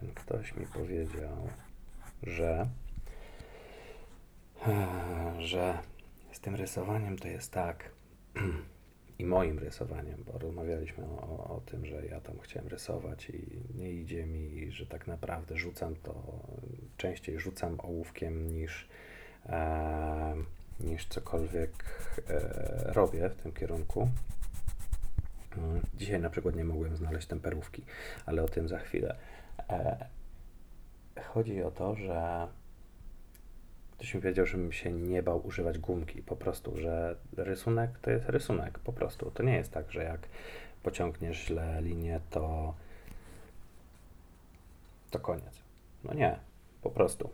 ten 0.00 0.14
ktoś 0.14 0.56
mi 0.56 0.66
powiedział, 0.66 1.48
że 2.22 2.66
że 5.38 5.78
z 6.32 6.40
tym 6.40 6.54
rysowaniem 6.54 7.18
to 7.18 7.28
jest 7.28 7.52
tak 7.52 7.90
i 9.18 9.24
moim 9.24 9.58
rysowaniem, 9.58 10.24
bo 10.26 10.38
rozmawialiśmy 10.38 11.04
o, 11.04 11.56
o, 11.56 11.60
tym, 11.66 11.86
że 11.86 12.06
ja 12.06 12.20
tam 12.20 12.38
chciałem 12.38 12.68
rysować 12.68 13.30
i 13.30 13.62
nie 13.74 13.92
idzie 13.92 14.26
mi, 14.26 14.72
że 14.72 14.86
tak 14.86 15.06
naprawdę 15.06 15.56
rzucam 15.56 15.96
to, 15.96 16.42
częściej 16.96 17.40
rzucam 17.40 17.80
ołówkiem 17.80 18.50
niż, 18.50 18.88
e, 19.48 20.34
niż 20.80 21.06
cokolwiek 21.06 21.72
e, 22.28 22.92
robię 22.92 23.28
w 23.28 23.42
tym 23.42 23.52
kierunku. 23.52 24.08
Dzisiaj 25.94 26.20
na 26.20 26.30
przykład 26.30 26.56
nie 26.56 26.64
mogłem 26.64 26.96
znaleźć 26.96 27.26
temperówki, 27.26 27.84
ale 28.26 28.42
o 28.42 28.48
tym 28.48 28.68
za 28.68 28.78
chwilę. 28.78 29.16
E, 29.70 30.06
chodzi 31.22 31.62
o 31.62 31.70
to, 31.70 31.94
że 31.94 32.48
Ktoś 33.96 34.14
mi 34.14 34.20
powiedział, 34.20 34.46
żebym 34.46 34.72
się 34.72 34.92
nie 34.92 35.22
bał 35.22 35.46
używać 35.46 35.78
gumki, 35.78 36.22
po 36.22 36.36
prostu, 36.36 36.80
że 36.80 37.16
rysunek 37.36 37.98
to 37.98 38.10
jest 38.10 38.28
rysunek, 38.28 38.78
po 38.78 38.92
prostu. 38.92 39.30
To 39.30 39.42
nie 39.42 39.56
jest 39.56 39.72
tak, 39.72 39.92
że 39.92 40.04
jak 40.04 40.20
pociągniesz 40.82 41.46
źle 41.46 41.82
linię, 41.82 42.20
to 42.30 42.74
to 45.10 45.18
koniec. 45.18 45.62
No 46.04 46.14
nie, 46.14 46.38
po 46.82 46.90
prostu. 46.90 47.30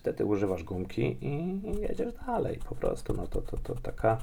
Wtedy 0.00 0.24
używasz 0.24 0.64
gumki 0.64 1.18
i, 1.20 1.62
jedziesz 1.80 2.12
dalej, 2.26 2.60
po 2.68 2.74
prostu. 2.74 3.12
No 3.12 3.26
to, 3.26 3.42
to, 3.42 3.56
to 3.56 3.74
taka 3.74 4.18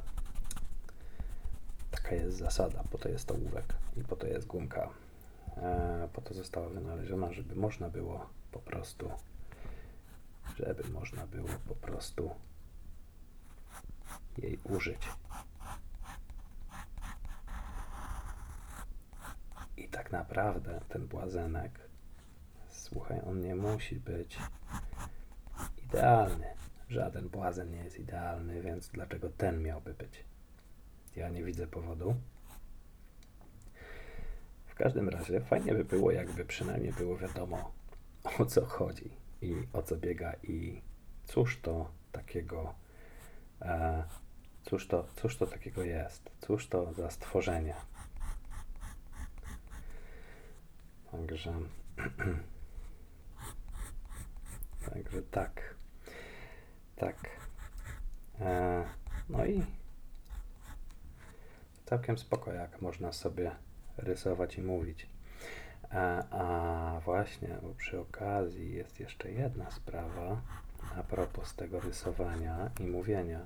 taka 1.92 2.16
jest 2.16 2.38
zasada, 2.38 2.84
po 2.92 2.98
to 2.98 3.10
jest 3.10 3.32
ołówek 3.32 3.74
i 3.98 4.04
po 4.04 4.16
to 4.16 4.28
jest 4.28 4.48
gumka. 4.48 4.90
E, 5.58 6.10
po 6.13 6.22
to 6.22 6.34
została 6.34 6.70
wynaleziona, 6.70 7.34
żeby 7.34 7.56
można 7.56 7.90
było 7.90 8.30
po 8.52 8.60
prostu 8.60 9.10
żeby 10.60 10.90
można 10.90 11.28
było 11.28 11.50
po 11.68 11.76
prostu 11.76 12.32
jej 14.38 14.60
użyć. 14.63 15.08
I 19.78 19.88
tak 19.90 20.12
naprawdę 20.12 20.82
ten 20.90 21.08
błazenek, 21.08 21.80
słuchaj, 22.70 23.22
on 23.30 23.42
nie 23.42 23.56
musi 23.56 23.96
być 23.96 24.38
idealny. 25.88 26.45
Żaden 26.89 27.30
błazen 27.30 27.71
nie 27.71 27.84
jest 27.84 28.00
idealny, 28.00 28.62
więc 28.62 28.89
dlaczego 28.89 29.30
ten 29.30 29.62
miałby 29.62 29.93
być? 29.93 30.26
Ja 31.15 31.30
nie 31.30 31.43
widzę 31.43 31.67
powodu. 31.67 32.15
W 34.65 34.76
każdym 34.76 35.10
razie 35.10 35.41
fajnie 35.41 35.73
by 35.73 35.86
było, 35.86 36.12
jakby 36.12 36.45
przynajmniej 36.45 36.93
było 36.93 37.17
wiadomo 37.17 37.71
o 38.39 38.45
co 38.45 38.65
chodzi 38.65 39.17
i 39.41 39.56
o 39.73 39.82
co 39.82 39.97
biega 39.97 40.34
i 40.43 40.82
cóż 41.26 41.60
to 41.62 41.91
takiego 42.12 42.73
e, 43.62 44.04
cóż, 44.63 44.88
to, 44.88 45.08
cóż 45.15 45.38
to 45.38 45.47
takiego 45.47 45.84
jest, 45.84 46.30
cóż 46.41 46.67
to 46.67 46.93
za 46.93 47.12
stworzenie. 47.12 47.76
Także 51.12 51.54
także 54.89 55.21
tak 55.21 55.77
tak 56.97 57.15
e, 58.39 58.83
no 59.29 59.45
i 59.45 59.63
całkiem 61.86 62.17
spoko 62.17 62.53
jak 62.53 62.81
można 62.81 63.13
sobie 63.13 63.51
rysować 63.97 64.57
i 64.57 64.62
mówić 64.62 65.07
a, 65.89 66.23
a 66.29 66.99
właśnie, 66.99 67.57
bo 67.62 67.69
przy 67.69 67.99
okazji 67.99 68.73
jest 68.73 68.99
jeszcze 68.99 69.31
jedna 69.31 69.71
sprawa 69.71 70.41
a 70.97 71.03
propos 71.03 71.55
tego 71.55 71.79
rysowania 71.79 72.69
i 72.79 72.88
mówienia. 72.88 73.39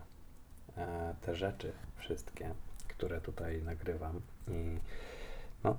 E, 0.78 1.16
te 1.22 1.36
rzeczy 1.36 1.74
wszystkie, 1.96 2.54
które 2.88 3.22
tutaj 3.22 3.62
nagrywam 3.62 4.22
i 4.48 4.80
no, 5.64 5.78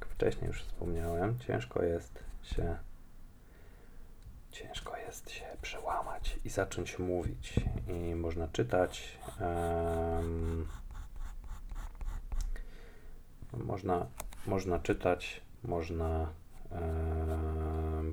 wcześniej 0.00 0.48
już 0.48 0.62
wspomniałem, 0.62 1.38
ciężko 1.38 1.82
jest 1.82 2.24
się 2.42 2.76
ciężko 4.52 4.96
jest 4.96 5.30
się 5.30 5.44
przełamać 5.62 6.38
i 6.44 6.48
zacząć 6.48 6.98
mówić. 6.98 7.54
I 7.88 8.14
można 8.14 8.48
czytać, 8.48 9.18
um, 9.40 10.68
można 13.52 14.06
można 14.46 14.78
czytać, 14.78 15.40
można 15.64 16.32
e, 16.72 16.78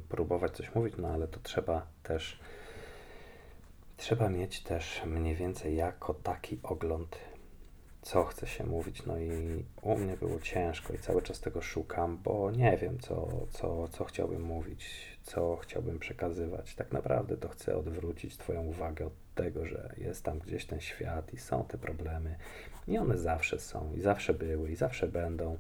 próbować 0.10 0.52
coś 0.58 0.76
mówić, 0.76 0.94
no 0.98 1.08
ale 1.08 1.28
to 1.28 1.40
trzeba 1.40 1.88
też 2.04 2.40
trzeba 3.98 4.30
mieć 4.30 4.64
też 4.64 5.02
mniej 5.06 5.36
więcej 5.36 5.76
jako 5.76 6.14
taki 6.14 6.60
ogląd, 6.64 7.18
co 8.02 8.26
chce 8.26 8.48
się 8.48 8.64
mówić. 8.64 9.06
No 9.06 9.18
i 9.18 9.64
u 9.82 9.98
mnie 9.98 10.18
było 10.18 10.40
ciężko 10.40 10.94
i 10.94 11.00
cały 11.00 11.22
czas 11.22 11.40
tego 11.40 11.62
szukam, 11.62 12.18
bo 12.24 12.52
nie 12.52 12.78
wiem, 12.78 13.00
co, 13.00 13.28
co, 13.52 13.88
co 13.88 14.06
chciałbym 14.06 14.42
mówić, 14.42 15.18
co 15.24 15.58
chciałbym 15.58 16.00
przekazywać. 16.00 16.76
Tak 16.76 16.92
naprawdę 16.92 17.38
to 17.38 17.50
chcę 17.50 17.78
odwrócić 17.78 18.38
Twoją 18.38 18.64
uwagę 18.64 19.06
od 19.06 19.14
tego, 19.36 19.66
że 19.66 19.94
jest 19.98 20.24
tam 20.24 20.40
gdzieś 20.40 20.66
ten 20.66 20.82
świat 20.82 21.34
i 21.34 21.38
są 21.38 21.64
te 21.64 21.78
problemy. 21.78 22.36
I 22.88 22.98
one 22.98 23.18
zawsze 23.18 23.60
są, 23.60 23.94
i 23.94 24.02
zawsze 24.02 24.34
były, 24.34 24.72
i 24.72 24.76
zawsze 24.76 25.08
będą 25.08 25.58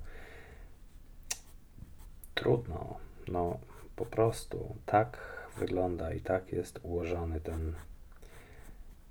trudno. 2.35 2.97
No, 3.27 3.59
po 3.95 4.05
prostu 4.05 4.75
tak 4.85 5.17
wygląda 5.57 6.13
i 6.13 6.21
tak 6.21 6.51
jest 6.51 6.79
ułożony 6.83 7.41
ten, 7.41 7.73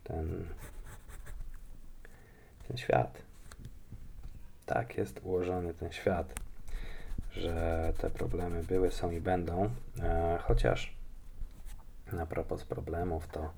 ten, 0.05 0.47
ten 2.69 2.77
świat. 2.77 3.23
Tak 4.67 4.97
jest 4.97 5.21
ułożony 5.23 5.75
ten 5.75 5.93
świat, 5.93 6.35
że 7.33 7.93
te 7.99 8.11
problemy 8.11 8.63
były, 8.63 8.91
są 8.91 9.11
i 9.11 9.21
będą. 9.21 9.71
E, 10.03 10.39
chociaż 10.43 10.97
na 12.13 12.27
propos 12.27 12.65
problemów, 12.65 13.29
to 13.29 13.53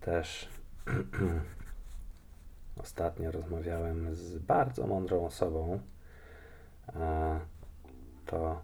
też 0.00 0.48
ostatnio 2.76 3.30
rozmawiałem 3.30 4.14
z 4.14 4.38
bardzo 4.38 4.86
mądrą 4.86 5.26
osobą. 5.26 5.80
E, 6.96 7.40
to 8.26 8.62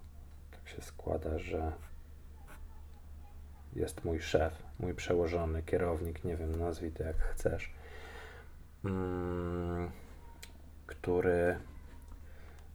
się 0.64 0.82
składa, 0.82 1.38
że 1.38 1.72
jest 3.72 4.04
mój 4.04 4.20
szef, 4.20 4.62
mój 4.80 4.94
przełożony, 4.94 5.62
kierownik, 5.62 6.24
nie 6.24 6.36
wiem, 6.36 6.56
nazwij 6.56 6.92
to 6.92 7.02
jak 7.02 7.16
chcesz, 7.16 7.72
który, 10.86 11.56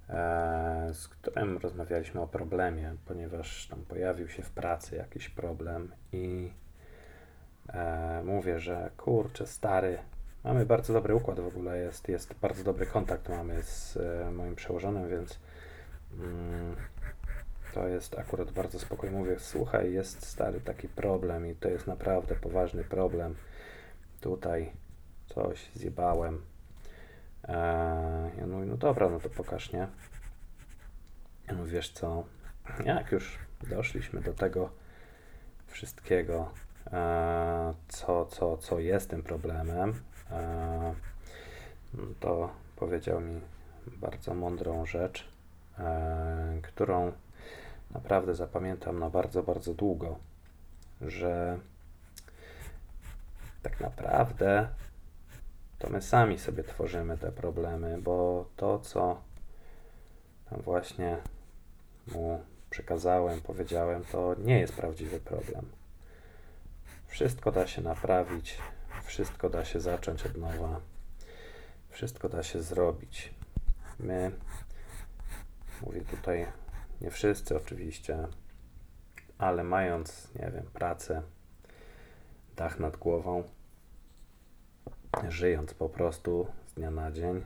e, 0.10 0.90
z 0.94 1.08
którym 1.08 1.58
rozmawialiśmy 1.58 2.22
o 2.22 2.28
problemie, 2.28 2.96
ponieważ 3.06 3.68
tam 3.68 3.82
pojawił 3.82 4.30
się 4.30 4.44
w 4.44 4.50
pracy 4.50 4.96
jakiś 4.96 5.30
problem 5.30 5.92
i 6.12 6.54
e, 7.70 8.22
mówię, 8.26 8.60
że 8.60 8.92
kurczę, 8.98 9.48
stary, 9.48 9.98
mamy 10.44 10.66
bardzo 10.66 10.94
dobry 10.94 11.16
układ 11.16 11.40
w 11.40 11.48
ogóle, 11.48 11.78
jest, 11.78 12.10
jest 12.10 12.34
bardzo 12.34 12.64
dobry 12.64 12.86
kontakt 12.86 13.30
mamy 13.30 13.64
z 13.64 13.98
e, 13.98 14.32
moim 14.32 14.56
przełożonym, 14.56 15.10
więc 15.10 15.40
mm, 16.14 16.76
to 17.74 17.88
jest 17.88 18.20
akurat 18.20 18.52
bardzo 18.52 18.80
spokojnie. 18.80 19.18
Mówię, 19.18 19.36
słuchaj, 19.40 19.94
jest 19.94 20.26
stary 20.26 20.62
taki 20.62 20.88
problem 20.88 21.48
i 21.48 21.56
to 21.56 21.70
jest 21.70 21.88
naprawdę 21.88 22.36
poważny 22.36 22.84
problem. 22.84 23.36
Tutaj 24.22 24.72
coś 25.36 25.72
zjebałem. 25.74 26.42
Eee, 27.48 28.38
ja 28.38 28.48
mówię, 28.48 28.66
no 28.66 28.78
dobra, 28.78 29.10
no 29.10 29.20
to 29.20 29.30
pokaż, 29.30 29.72
nie? 29.72 29.88
Ja 31.48 31.54
mówię, 31.54 31.72
wiesz 31.72 31.92
co, 31.92 32.24
jak 32.86 33.12
już 33.12 33.40
doszliśmy 33.70 34.22
do 34.22 34.34
tego 34.34 34.70
wszystkiego, 35.68 36.52
eee, 36.92 37.74
co, 37.88 38.26
co, 38.26 38.58
co 38.58 38.80
jest 38.80 39.10
tym 39.10 39.24
problemem, 39.24 40.02
eee, 40.32 40.94
to 42.20 42.50
powiedział 42.76 43.22
mi 43.22 43.42
bardzo 43.88 44.34
mądrą 44.34 44.86
rzecz, 44.86 45.28
eee, 45.80 46.62
którą 46.62 47.12
naprawdę 47.92 48.36
zapamiętam 48.36 49.00
na 49.00 49.10
bardzo, 49.10 49.44
bardzo 49.44 49.74
długo, 49.74 50.20
że 51.02 51.60
tak 53.62 53.80
naprawdę 53.80 54.68
to 55.86 55.92
my 55.92 56.02
sami 56.02 56.40
sobie 56.40 56.64
tworzymy 56.64 57.18
te 57.18 57.32
problemy, 57.32 57.98
bo 58.02 58.46
to, 58.56 58.80
co 58.80 59.22
tam 60.50 60.62
właśnie 60.62 61.18
mu 62.08 62.44
przekazałem, 62.70 63.42
powiedziałem, 63.42 64.04
to 64.12 64.36
nie 64.40 64.60
jest 64.60 64.74
prawdziwy 64.74 65.20
problem. 65.20 65.66
Wszystko 67.08 67.52
da 67.52 67.68
się 67.68 67.82
naprawić, 67.82 68.58
wszystko 69.04 69.50
da 69.50 69.66
się 69.66 69.80
zacząć 69.80 70.26
od 70.26 70.38
nowa. 70.38 70.82
Wszystko 71.90 72.30
da 72.30 72.44
się 72.44 72.62
zrobić. 72.62 73.34
My, 74.00 74.32
mówię 75.82 76.02
tutaj, 76.02 76.46
nie 77.02 77.12
wszyscy 77.12 77.58
oczywiście, 77.58 78.28
ale 79.38 79.64
mając, 79.64 80.34
nie 80.36 80.52
wiem, 80.52 80.66
pracę, 80.74 81.22
dach 82.56 82.80
nad 82.80 82.98
głową, 82.98 83.44
żyjąc 85.30 85.74
po 85.74 85.90
prostu 85.90 86.48
z 86.68 86.74
dnia 86.74 86.92
na 86.92 87.12
dzień, 87.12 87.42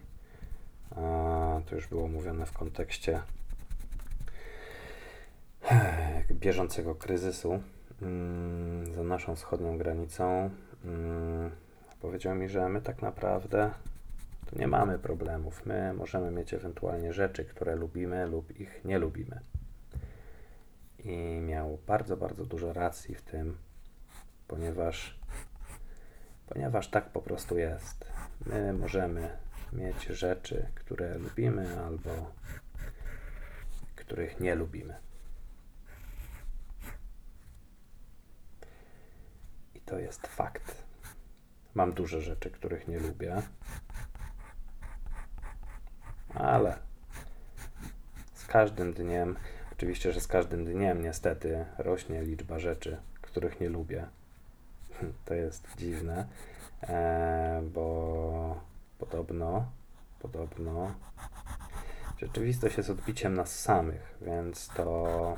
to 1.66 1.76
już 1.76 1.88
było 1.88 2.08
mówione 2.08 2.46
w 2.46 2.54
kontekście 2.54 3.22
bieżącego 6.32 6.96
kryzysu 6.96 7.60
mm, 8.02 8.94
za 8.94 9.04
naszą 9.04 9.36
wschodnią 9.36 9.78
granicą, 9.78 10.50
mm, 10.86 11.52
powiedział 12.02 12.36
mi, 12.36 12.50
że 12.50 12.70
my 12.70 12.82
tak 12.82 13.02
naprawdę 13.02 13.72
tu 14.50 14.60
nie 14.60 14.68
mamy 14.68 15.00
problemów. 15.00 15.66
My 15.66 15.94
możemy 15.94 16.32
mieć 16.32 16.54
ewentualnie 16.54 17.14
rzeczy, 17.14 17.46
które 17.46 17.76
lubimy 17.76 18.28
lub 18.28 18.60
ich 18.60 18.82
nie 18.86 19.00
lubimy. 19.00 19.40
I 21.00 21.40
miał 21.42 21.78
bardzo, 21.88 22.18
bardzo 22.18 22.46
dużo 22.46 22.74
racji 22.74 23.16
w 23.16 23.22
tym, 23.22 23.58
ponieważ, 24.48 25.20
ponieważ 26.50 26.88
tak 26.88 27.10
po 27.10 27.22
prostu 27.22 27.58
jest. 27.58 28.12
My 28.46 28.74
możemy 28.74 29.38
mieć 29.74 30.04
rzeczy, 30.04 30.66
które 30.76 31.18
lubimy 31.18 31.84
albo 31.86 32.32
których 33.96 34.40
nie 34.40 34.56
lubimy. 34.56 34.96
I 39.76 39.82
to 39.82 40.00
jest 40.00 40.28
fakt. 40.28 40.84
Mam 41.74 41.94
dużo 41.94 42.22
rzeczy, 42.22 42.52
których 42.52 42.88
nie 42.88 43.00
lubię, 43.00 43.42
ale 46.34 46.78
z 48.34 48.46
każdym 48.46 48.94
dniem, 48.94 49.36
oczywiście, 49.72 50.12
że 50.12 50.22
z 50.22 50.28
każdym 50.28 50.66
dniem 50.66 51.02
niestety 51.02 51.66
rośnie 51.78 52.22
liczba 52.22 52.60
rzeczy, 52.60 52.98
których 53.22 53.60
nie 53.60 53.70
lubię. 53.70 54.08
To 55.26 55.34
jest 55.34 55.68
dziwne, 55.78 56.28
e, 56.84 57.62
bo 57.74 58.62
podobno, 59.00 59.66
podobno 60.20 60.92
rzeczywistość 62.18 62.78
jest 62.78 62.90
odbiciem 62.90 63.34
nas 63.34 63.60
samych, 63.60 64.18
więc 64.22 64.68
to, 64.68 65.38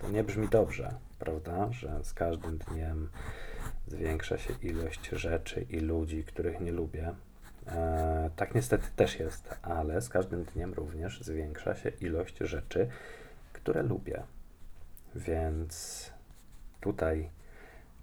to 0.00 0.08
nie 0.10 0.24
brzmi 0.24 0.48
dobrze, 0.48 0.94
prawda? 1.18 1.72
Że 1.72 2.04
z 2.04 2.14
każdym 2.14 2.58
dniem 2.58 3.08
zwiększa 3.86 4.38
się 4.38 4.54
ilość 4.62 5.08
rzeczy 5.08 5.66
i 5.70 5.80
ludzi, 5.80 6.24
których 6.24 6.60
nie 6.60 6.72
lubię. 6.72 7.14
E, 7.66 8.30
tak 8.36 8.54
niestety 8.54 8.86
też 8.96 9.18
jest, 9.18 9.54
ale 9.62 10.00
z 10.00 10.08
każdym 10.08 10.44
dniem 10.44 10.74
również 10.74 11.20
zwiększa 11.20 11.74
się 11.74 11.88
ilość 11.88 12.38
rzeczy, 12.38 12.88
które 13.52 13.82
lubię. 13.82 14.22
Więc 15.14 16.10
tutaj 16.80 17.30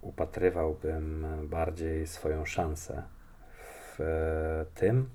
upatrywałbym 0.00 1.26
bardziej 1.48 2.06
swoją 2.06 2.44
szansę 2.44 3.02
w 3.98 4.66
tym, 4.74 5.10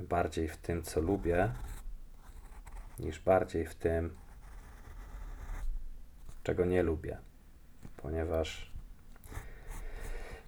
bardziej 0.00 0.48
w 0.48 0.56
tym, 0.56 0.82
co 0.82 1.00
lubię, 1.00 1.52
niż 2.98 3.20
bardziej 3.20 3.66
w 3.66 3.74
tym, 3.74 4.16
czego 6.42 6.64
nie 6.64 6.82
lubię. 6.82 7.18
Ponieważ 7.96 8.72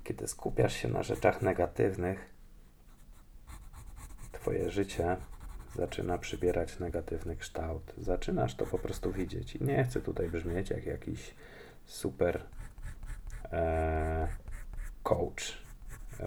kiedy 0.05 0.29
skupiasz 0.29 0.75
się 0.75 0.89
na 0.89 1.03
rzeczach 1.03 1.43
negatywnych, 1.43 2.33
Twoje 4.43 4.71
życie 4.71 5.17
zaczyna 5.75 6.19
przybierać 6.19 6.79
negatywny 6.79 7.37
kształt. 7.37 7.95
Zaczynasz 7.99 8.55
to 8.55 8.67
po 8.67 8.79
prostu 8.79 9.13
widzieć. 9.13 9.57
I 9.57 9.65
nie 9.65 9.85
chcę 9.85 10.01
tutaj 10.01 10.29
brzmieć 10.29 10.71
jak 10.71 10.87
jakiś 10.87 11.35
super 11.85 12.43
e, 13.53 14.29
coach, 15.03 15.63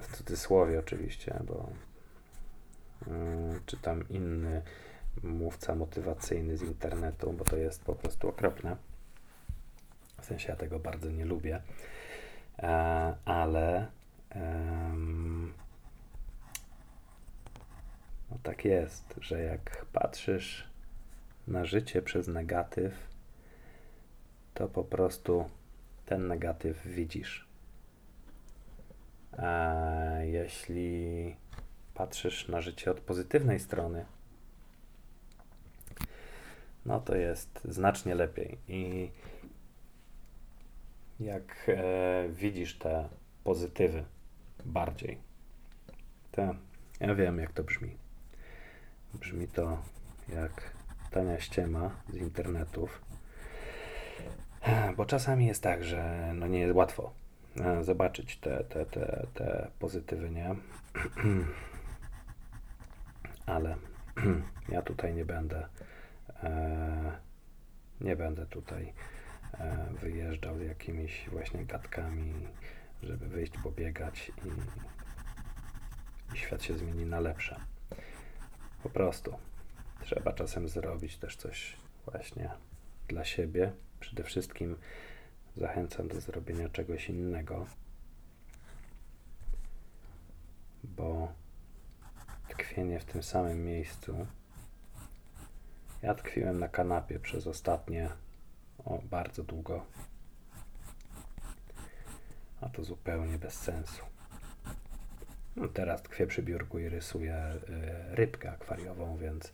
w 0.02 0.18
cudzysłowie 0.18 0.80
oczywiście, 0.80 1.40
bo 1.48 1.70
e, 3.08 3.12
czy 3.66 3.78
tam 3.78 4.10
inny 4.10 4.62
mówca 5.24 5.76
motywacyjny 5.76 6.58
z 6.58 6.62
internetu, 6.62 7.34
bo 7.34 7.44
to 7.44 7.58
jest 7.58 7.84
po 7.84 7.96
prostu 7.96 8.30
okropne. 8.30 8.78
W 10.22 10.26
sensie 10.26 10.50
ja 10.50 10.56
tego 10.56 10.80
bardzo 10.80 11.12
nie 11.12 11.26
lubię, 11.26 11.62
e, 12.60 13.16
ale 13.26 13.88
no 18.36 18.40
tak 18.44 18.66
jest, 18.66 19.16
że 19.22 19.42
jak 19.42 19.86
patrzysz 19.94 20.68
na 21.48 21.66
życie 21.66 22.02
przez 22.02 22.28
negatyw, 22.28 22.94
to 24.54 24.68
po 24.68 24.84
prostu 24.84 25.50
ten 26.06 26.28
negatyw 26.28 26.88
widzisz. 26.88 27.48
A 29.38 29.74
jeśli 30.22 31.36
patrzysz 31.94 32.48
na 32.48 32.62
życie 32.62 32.92
od 32.92 33.00
pozytywnej 33.00 33.60
strony, 33.60 34.06
no 36.86 37.00
to 37.00 37.16
jest 37.16 37.62
znacznie 37.66 38.16
lepiej. 38.16 38.58
I 38.68 39.12
jak 41.20 41.68
e, 41.68 42.30
widzisz 42.30 42.78
te 42.78 43.10
pozytywy 43.44 44.04
bardziej, 44.66 45.18
to 46.32 46.56
ja 47.00 47.16
wiem, 47.16 47.40
jak 47.40 47.54
to 47.54 47.64
brzmi. 47.64 48.05
Brzmi 49.20 49.48
to 49.48 49.78
jak 50.30 50.76
tania 51.12 51.40
ściema 51.40 51.92
z 52.10 52.16
internetów. 52.16 53.02
Bo 54.98 55.06
czasami 55.06 55.46
jest 55.46 55.64
tak, 55.64 55.84
że 55.84 56.32
no 56.36 56.48
nie 56.48 56.60
jest 56.60 56.76
łatwo 56.76 57.14
e, 57.62 57.84
zobaczyć 57.84 58.38
te, 58.38 58.64
te, 58.64 58.86
te, 58.86 59.28
te 59.34 59.68
pozytywy, 59.80 60.30
nie? 60.30 60.56
Ale 63.46 63.76
ja 64.70 64.82
tutaj 64.82 65.14
nie 65.14 65.26
będę 65.26 65.68
e, 66.44 67.26
nie 68.02 68.16
będę 68.16 68.46
tutaj 68.46 68.94
e, 69.54 69.88
wyjeżdżał 70.02 70.58
z 70.58 70.62
jakimiś 70.62 71.30
właśnie 71.30 71.66
gadkami, 71.66 72.34
żeby 73.04 73.28
wyjść 73.28 73.58
pobiegać 73.64 74.32
i, 74.46 76.34
i 76.36 76.38
świat 76.38 76.64
się 76.64 76.78
zmieni 76.78 77.06
na 77.06 77.20
lepsze. 77.20 77.75
Po 78.86 78.90
prostu 78.90 79.38
trzeba 80.02 80.34
czasem 80.34 80.68
zrobić 80.68 81.18
też 81.18 81.36
coś 81.36 81.78
właśnie 82.06 82.52
dla 83.08 83.26
siebie. 83.26 83.72
Przede 84.00 84.24
wszystkim 84.24 84.76
zachęcam 85.58 86.08
do 86.08 86.22
zrobienia 86.22 86.70
czegoś 86.70 87.10
innego, 87.10 87.66
bo 90.84 91.34
tkwienie 92.50 93.00
w 93.00 93.06
tym 93.06 93.24
samym 93.24 93.66
miejscu. 93.66 94.28
Ja 96.02 96.16
tkwiłem 96.16 96.60
na 96.60 96.68
kanapie 96.68 97.20
przez 97.20 97.48
ostatnie 97.48 98.10
o, 98.86 99.00
bardzo 99.04 99.44
długo, 99.44 99.86
a 102.62 102.70
to 102.70 102.84
zupełnie 102.84 103.38
bez 103.38 103.54
sensu. 103.54 104.15
No 105.56 105.68
teraz 105.68 106.04
tkwię 106.04 106.28
przy 106.28 106.44
biurku 106.44 106.80
i 106.80 106.90
rysuję 106.90 107.54
y, 108.12 108.16
rybkę 108.16 108.52
akwariową, 108.52 109.18
więc 109.18 109.54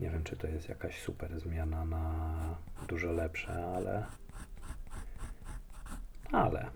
nie 0.00 0.10
wiem, 0.10 0.24
czy 0.24 0.36
to 0.36 0.46
jest 0.46 0.68
jakaś 0.68 1.02
super 1.02 1.40
zmiana 1.40 1.84
na 1.84 2.58
dużo 2.88 3.12
lepsze, 3.12 3.66
ale 3.66 4.06
ale 6.32 6.70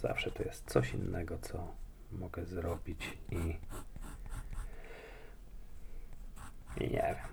zawsze 0.00 0.30
to 0.30 0.42
jest 0.42 0.70
coś 0.70 0.94
innego, 0.94 1.38
co 1.38 1.74
mogę 2.12 2.44
zrobić 2.44 3.18
i 3.30 3.56
i 6.80 6.84
nie 6.84 6.88
wiem. 6.88 7.32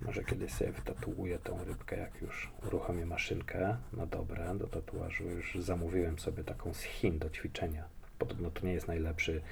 Może 0.00 0.24
kiedyś 0.24 0.52
sobie 0.52 0.72
wytatuuję 0.72 1.38
tą 1.38 1.64
rybkę, 1.64 1.98
jak 1.98 2.22
już 2.22 2.50
uruchomię 2.66 3.06
maszynkę 3.06 3.76
na 3.92 4.06
dobre 4.06 4.54
do 4.58 4.66
tatuażu. 4.66 5.24
Już 5.24 5.54
zamówiłem 5.54 6.18
sobie 6.18 6.44
taką 6.44 6.74
z 6.74 6.82
Chin 6.82 7.18
do 7.18 7.30
ćwiczenia 7.30 7.99
podobno 8.20 8.50
to 8.50 8.66
nie 8.66 8.72
jest 8.72 8.88
najlepszy 8.88 9.42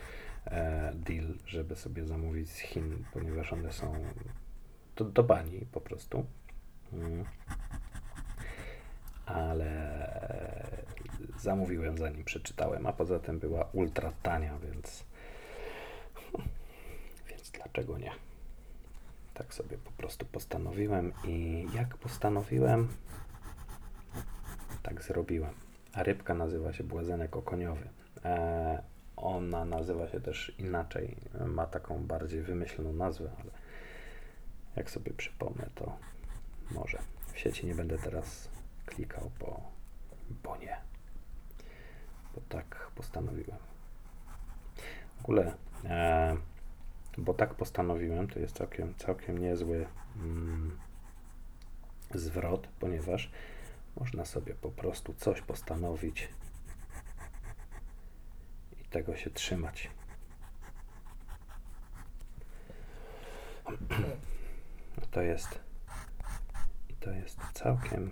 e, 0.46 0.92
deal, 0.94 1.34
żeby 1.46 1.76
sobie 1.76 2.04
zamówić 2.04 2.50
z 2.50 2.58
Chin, 2.58 3.04
ponieważ 3.12 3.52
one 3.52 3.72
są 3.72 3.92
do, 4.96 5.04
do 5.04 5.22
bani 5.22 5.66
po 5.72 5.80
prostu. 5.80 6.26
Mm. 6.92 7.24
Ale 9.26 9.70
zamówiłem 11.38 11.98
zanim 11.98 12.24
przeczytałem, 12.24 12.86
a 12.86 12.92
poza 12.92 13.18
tym 13.18 13.38
była 13.38 13.68
ultra 13.72 14.12
tania, 14.22 14.58
więc 14.58 15.04
więc 17.28 17.50
dlaczego 17.50 17.98
nie? 17.98 18.10
Tak 19.34 19.54
sobie 19.54 19.78
po 19.78 19.90
prostu 19.90 20.26
postanowiłem 20.26 21.12
i 21.24 21.66
jak 21.74 21.96
postanowiłem, 21.96 22.88
tak 24.82 25.02
zrobiłem. 25.02 25.54
a 25.92 26.02
rybka 26.02 26.34
nazywa 26.34 26.72
się 26.72 26.84
błazenek 26.84 27.36
okoniowy. 27.36 27.88
E, 28.24 28.82
ona 29.16 29.64
nazywa 29.64 30.08
się 30.08 30.20
też 30.20 30.52
inaczej, 30.58 31.16
ma 31.46 31.66
taką 31.66 32.06
bardziej 32.06 32.42
wymyśloną 32.42 32.92
nazwę, 32.92 33.30
ale 33.40 33.50
jak 34.76 34.90
sobie 34.90 35.12
przypomnę, 35.12 35.68
to 35.74 35.96
może. 36.70 36.98
W 37.32 37.38
sieci 37.38 37.66
nie 37.66 37.74
będę 37.74 37.98
teraz 37.98 38.48
klikał, 38.86 39.30
bo, 39.40 39.60
bo 40.42 40.56
nie. 40.56 40.76
Bo 42.34 42.40
tak 42.48 42.90
postanowiłem. 42.94 43.58
W 45.16 45.20
ogóle, 45.20 45.54
e, 45.84 46.36
bo 47.18 47.34
tak 47.34 47.54
postanowiłem, 47.54 48.28
to 48.28 48.38
jest 48.38 48.56
całkiem, 48.56 48.94
całkiem 48.94 49.38
niezły 49.38 49.86
mm, 50.16 50.78
zwrot, 52.14 52.68
ponieważ 52.80 53.30
można 53.96 54.24
sobie 54.24 54.54
po 54.54 54.70
prostu 54.70 55.14
coś 55.14 55.40
postanowić 55.40 56.28
tego 58.90 59.16
się 59.16 59.30
trzymać. 59.30 59.90
To 65.10 65.22
jest 65.22 65.60
i 66.88 66.94
to 66.94 67.10
jest 67.10 67.38
całkiem 67.54 68.10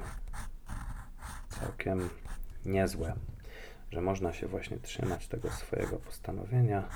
całkiem 1.60 2.10
niezłe, 2.64 3.14
że 3.90 4.00
można 4.00 4.32
się 4.32 4.46
właśnie 4.46 4.78
trzymać 4.78 5.28
tego 5.28 5.50
swojego 5.50 5.96
postanowienia 5.98 6.88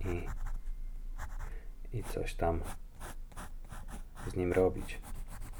i, 0.00 0.26
i 1.98 2.04
coś 2.04 2.34
tam 2.34 2.60
z 4.28 4.36
nim 4.36 4.52
robić. 4.52 5.00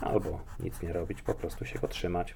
Albo 0.00 0.44
nic 0.60 0.82
nie 0.82 0.92
robić, 0.92 1.22
po 1.22 1.34
prostu 1.34 1.64
się 1.64 1.78
go 1.78 1.88
trzymać. 1.88 2.34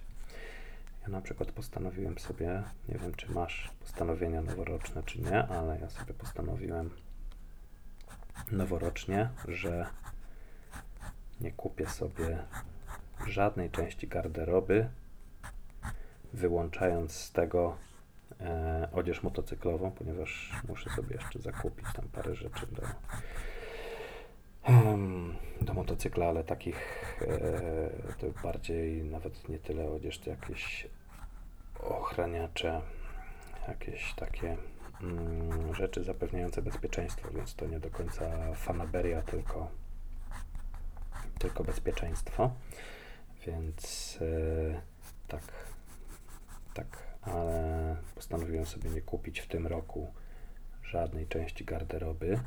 Ja 1.02 1.08
na 1.08 1.20
przykład 1.20 1.52
postanowiłem 1.52 2.18
sobie, 2.18 2.62
nie 2.88 2.98
wiem 2.98 3.14
czy 3.14 3.32
masz 3.32 3.70
postanowienia 3.80 4.42
noworoczne 4.42 5.02
czy 5.02 5.20
nie, 5.20 5.46
ale 5.46 5.78
ja 5.80 5.90
sobie 5.90 6.14
postanowiłem 6.14 6.90
noworocznie, 8.52 9.30
że 9.48 9.86
nie 11.40 11.52
kupię 11.52 11.86
sobie 11.86 12.38
żadnej 13.26 13.70
części 13.70 14.08
garderoby, 14.08 14.88
wyłączając 16.32 17.12
z 17.12 17.32
tego 17.32 17.76
e, 18.40 18.88
odzież 18.92 19.22
motocyklową, 19.22 19.90
ponieważ 19.90 20.62
muszę 20.68 20.90
sobie 20.90 21.16
jeszcze 21.16 21.38
zakupić 21.38 21.86
tam 21.94 22.08
parę 22.08 22.34
rzeczy 22.34 22.66
do, 22.66 22.82
do 25.61 25.75
motocykla, 25.75 26.27
ale 26.27 26.44
takich 26.44 26.77
e, 27.22 27.90
to 28.18 28.27
bardziej 28.42 29.05
nawet 29.05 29.48
nie 29.48 29.59
tyle 29.59 29.90
odzież, 29.90 30.18
to 30.18 30.31
jakieś 30.31 30.87
ochraniacze, 31.81 32.81
jakieś 33.68 34.14
takie 34.14 34.57
mm, 35.03 35.75
rzeczy 35.75 36.05
zapewniające 36.05 36.62
bezpieczeństwo, 36.62 37.29
więc 37.31 37.55
to 37.55 37.66
nie 37.66 37.81
do 37.81 37.90
końca 37.90 38.55
fanaberia, 38.55 39.22
tylko, 39.22 39.70
tylko 41.38 41.64
bezpieczeństwo. 41.64 42.51
Więc 43.46 44.18
e, 44.20 44.81
tak, 45.29 45.42
tak, 46.75 46.87
ale 47.22 47.96
postanowiłem 48.14 48.66
sobie 48.66 48.90
nie 48.90 49.01
kupić 49.01 49.40
w 49.40 49.48
tym 49.48 49.66
roku 49.66 50.12
żadnej 50.83 51.27
części 51.27 51.64
garderoby 51.64 52.38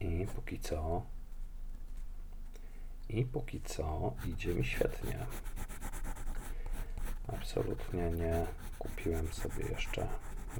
i 0.00 0.26
póki 0.26 0.58
co 0.60 1.02
i 3.08 3.24
póki 3.24 3.60
co 3.60 4.14
idzie 4.26 4.54
mi 4.54 4.64
świetnie. 4.64 5.26
Absolutnie 7.28 8.10
nie 8.10 8.46
kupiłem 8.78 9.32
sobie 9.32 9.64
jeszcze 9.64 10.08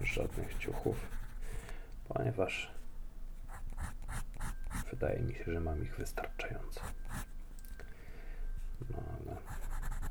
żadnych 0.03 0.59
ciuchów, 0.59 1.09
ponieważ 2.09 2.75
wydaje 4.91 5.21
mi 5.21 5.35
się, 5.35 5.45
że 5.45 5.61
mam 5.61 5.83
ich 5.83 5.97
wystarczająco. 5.97 6.81
No 8.91 8.99
ale 9.21 9.37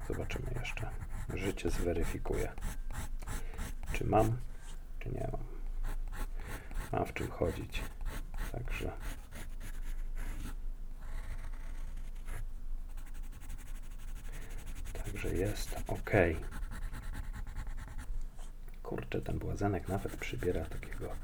zobaczymy 0.08 0.52
jeszcze. 0.60 0.90
Życie 1.34 1.70
zweryfikuje, 1.70 2.52
czy 3.94 4.06
mam, 4.06 4.38
czy 5.00 5.10
nie 5.10 5.30
mam. 5.32 5.44
Mam 6.92 7.06
w 7.06 7.14
czym 7.14 7.32
chodzić. 7.32 7.82
Także. 8.52 8.92
Także 14.94 15.30
jest 15.36 15.76
ok. 15.88 16.12
Kurczę, 18.84 19.22
ten 19.22 19.40
błazenek 19.40 19.88
nawet 19.88 20.16
przybiera 20.18 20.66
takiego 20.66 21.16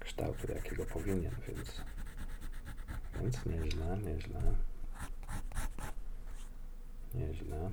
kształtu, 0.00 0.52
jakiego 0.52 0.84
powinien, 0.84 1.34
więc, 1.48 1.82
więc 3.20 3.46
nieźle, 3.46 3.98
nieźle. 3.98 4.40
Nieźle. 7.14 7.70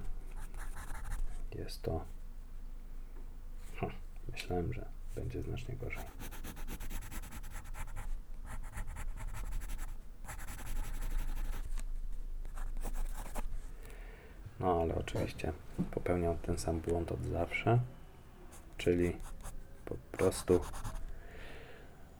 Jest 1.56 1.82
to. 1.82 2.06
Hm, 3.80 3.92
myślałem, 4.32 4.74
że 4.74 4.86
będzie 5.16 5.42
znacznie 5.42 5.76
gorzej. 5.76 6.04
No 14.60 14.82
ale 14.82 14.96
oczywiście 14.96 15.54
popełniał 15.92 16.38
ten 16.38 16.58
sam 16.58 16.80
błąd 16.80 17.12
od 17.12 17.26
zawsze, 17.26 17.80
czyli 18.78 19.18
po 19.86 19.96
prostu 20.12 20.62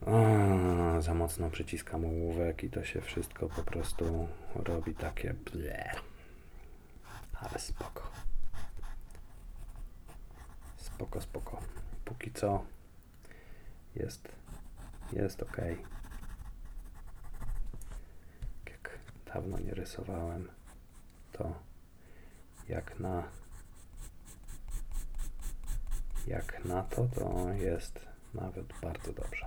a, 0.06 1.00
za 1.00 1.14
mocno 1.14 1.50
przyciskam 1.50 2.04
ołówek 2.04 2.64
i 2.64 2.70
to 2.70 2.84
się 2.84 3.00
wszystko 3.00 3.48
po 3.48 3.62
prostu 3.62 4.28
robi 4.54 4.94
takie 4.94 5.34
ble. 5.34 5.90
Ale 7.40 7.58
spoko. 7.58 8.02
Spoko, 10.76 11.20
spoko. 11.20 11.60
Póki 12.04 12.32
co 12.32 12.64
jest, 13.96 14.28
jest 15.12 15.42
ok. 15.42 15.56
Jak 18.70 18.98
dawno 19.34 19.58
nie 19.58 19.74
rysowałem, 19.74 20.48
to 21.32 21.52
jak 22.68 23.00
na 23.00 23.22
jak 26.26 26.64
na 26.64 26.82
to, 26.82 27.08
to 27.14 27.52
jest 27.52 28.00
nawet 28.34 28.66
bardzo 28.82 29.12
dobrze. 29.12 29.46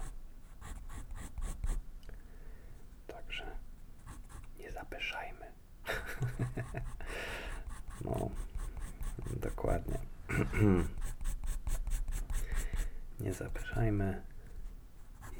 Także 3.07 3.45
nie 4.59 4.71
zapeszajmy. 4.71 5.45
no, 8.05 8.29
dokładnie. 9.33 9.99
nie 13.19 13.33
zapeszajmy. 13.33 14.23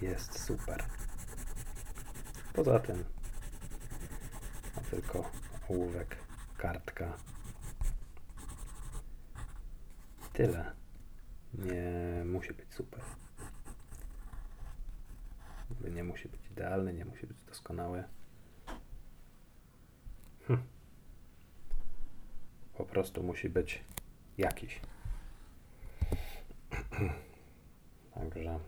Jest 0.02 0.40
super. 0.40 0.84
Poza 2.54 2.80
tym, 2.80 3.04
a 4.78 4.82
tylko 4.82 5.32
ołówek, 5.70 6.16
kartka 6.58 7.18
tyle. 10.40 10.72
Nie 11.54 12.24
musi 12.26 12.54
być 12.54 12.74
super. 12.74 13.02
Nie 15.92 16.04
musi 16.04 16.30
być 16.30 16.48
idealny, 16.52 16.94
nie 16.94 17.06
musi 17.06 17.28
być 17.28 17.44
doskonały. 17.44 18.04
Hm. 20.48 20.64
Po 22.78 22.86
prostu 22.86 23.24
musi 23.24 23.50
być 23.50 23.84
jakiś. 24.38 24.82
Także. 28.14 28.60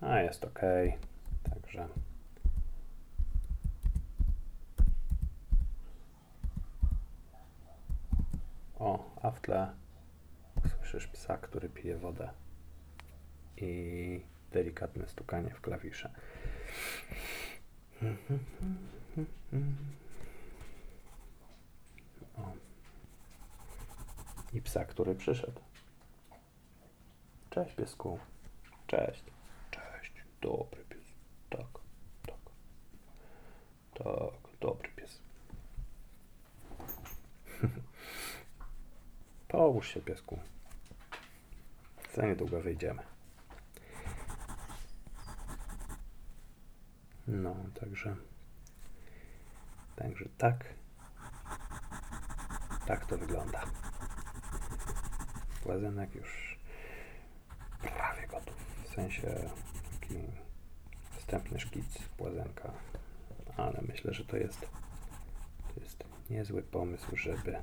A 0.00 0.20
jest 0.20 0.44
ok. 0.44 0.60
Także. 1.42 1.88
O, 8.78 9.14
a 9.22 9.30
w 9.30 9.40
tle 9.40 9.85
słyszysz 10.96 11.12
psa, 11.12 11.36
który 11.36 11.68
pije 11.68 11.96
wodę 11.96 12.30
i 13.56 14.20
delikatne 14.52 15.08
stukanie 15.08 15.50
w 15.50 15.60
klawisze. 15.60 16.10
O. 22.36 22.52
I 24.52 24.62
psa, 24.62 24.84
który 24.84 25.14
przyszedł. 25.14 25.60
Cześć 27.50 27.74
piesku. 27.74 28.18
Cześć. 28.86 29.24
Cześć. 29.70 30.12
Dobry 30.40 30.84
pies. 30.84 31.04
Tak, 31.50 31.66
tak. 32.26 32.40
Tak, 33.94 34.58
dobry 34.60 34.88
pies. 34.96 35.22
Połóż 39.48 39.88
się, 39.94 40.00
piesku. 40.00 40.38
Za 42.16 42.26
niedługo 42.26 42.60
wyjdziemy. 42.60 43.02
No, 47.28 47.56
także. 47.80 48.16
Także 49.96 50.28
tak. 50.38 50.64
Tak 52.86 53.06
to 53.06 53.18
wygląda. 53.18 53.62
Płazenek 55.62 56.14
już 56.14 56.58
prawie 57.80 58.26
gotów. 58.26 58.56
W 58.84 58.88
sensie 58.88 59.50
taki 59.92 60.18
wstępny 61.16 61.60
szkic 61.60 61.98
płazenka. 62.16 62.72
Ale 63.56 63.82
myślę, 63.88 64.14
że 64.14 64.24
to 64.24 64.36
jest, 64.36 64.60
to 65.74 65.80
jest 65.80 66.04
niezły 66.30 66.62
pomysł, 66.62 67.16
żeby 67.16 67.56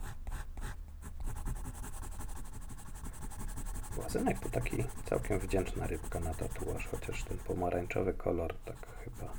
Płazenek 3.95 4.39
to 4.39 4.49
taki 4.49 4.83
całkiem 5.05 5.39
wdzięczna 5.39 5.87
rybka 5.87 6.19
na 6.19 6.33
tatuaż, 6.33 6.87
chociaż 6.87 7.23
ten 7.23 7.37
pomarańczowy 7.37 8.13
kolor 8.13 8.55
tak 8.65 8.87
chyba 9.03 9.33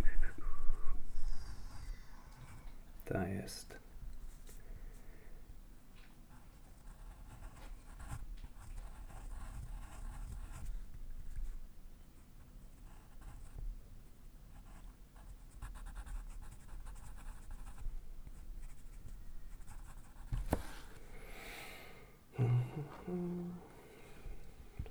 nie 0.00 0.18
wiem. 0.22 0.46
Ta 3.04 3.28
jest. 3.28 3.76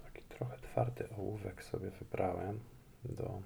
Taki 0.03 0.21
trochę 0.23 0.57
twardy 0.57 1.09
ołówek 1.17 1.63
sobie 1.63 1.91
wybrałem 1.91 2.59
do 3.03 3.41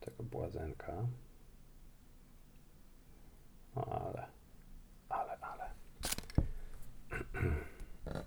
tego 0.00 0.22
błazenka. 0.22 0.92
No 3.76 3.84
ale, 3.84 4.26
ale, 5.08 5.38
ale. 5.40 5.70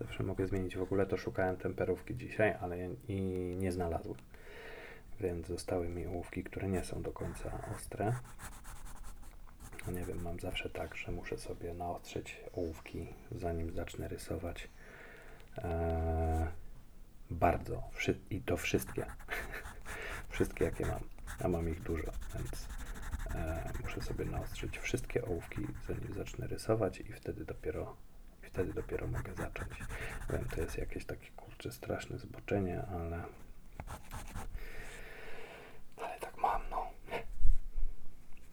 Zawsze 0.00 0.22
mogę 0.22 0.46
zmienić. 0.46 0.76
W 0.76 0.82
ogóle 0.82 1.06
to 1.06 1.16
szukałem 1.16 1.56
temperówki 1.56 2.16
dzisiaj, 2.16 2.54
ale 2.60 2.78
i 3.08 3.20
nie 3.58 3.72
znalazłem. 3.72 4.16
Więc 5.20 5.46
zostały 5.46 5.88
mi 5.88 6.06
ołówki, 6.06 6.44
które 6.44 6.68
nie 6.68 6.84
są 6.84 7.02
do 7.02 7.12
końca 7.12 7.68
ostre. 7.76 8.12
No 9.86 9.92
nie 9.92 10.04
wiem, 10.04 10.22
mam 10.22 10.40
zawsze 10.40 10.70
tak, 10.70 10.94
że 10.94 11.12
muszę 11.12 11.38
sobie 11.38 11.74
naostrzyć 11.74 12.40
ołówki, 12.52 13.14
zanim 13.32 13.74
zacznę 13.74 14.08
rysować. 14.08 14.68
Eee, 15.58 16.46
bardzo. 17.30 17.82
I 18.30 18.40
to 18.40 18.56
wszystkie. 18.56 19.06
wszystkie, 20.28 20.64
jakie 20.64 20.86
mam. 20.86 21.00
A 21.44 21.48
mam 21.48 21.68
ich 21.68 21.82
dużo, 21.82 22.12
więc 22.34 22.68
e, 23.34 23.72
muszę 23.82 24.02
sobie 24.02 24.24
naostrzyć 24.24 24.78
wszystkie 24.78 25.24
ołówki, 25.24 25.66
zanim 25.88 26.14
zacznę 26.14 26.46
rysować 26.46 27.00
i 27.00 27.12
wtedy 27.12 27.44
dopiero 27.44 27.96
wtedy 28.42 28.72
dopiero 28.72 29.06
mogę 29.06 29.34
zacząć. 29.34 29.70
Wiem, 30.30 30.44
to 30.54 30.60
jest 30.60 30.78
jakieś 30.78 31.04
takie 31.04 31.30
kurcze 31.36 31.72
straszne 31.72 32.18
zboczenie, 32.18 32.82
ale 32.82 33.24
ale 35.96 36.18
tak 36.20 36.36
mam, 36.36 36.62
no. 36.70 36.90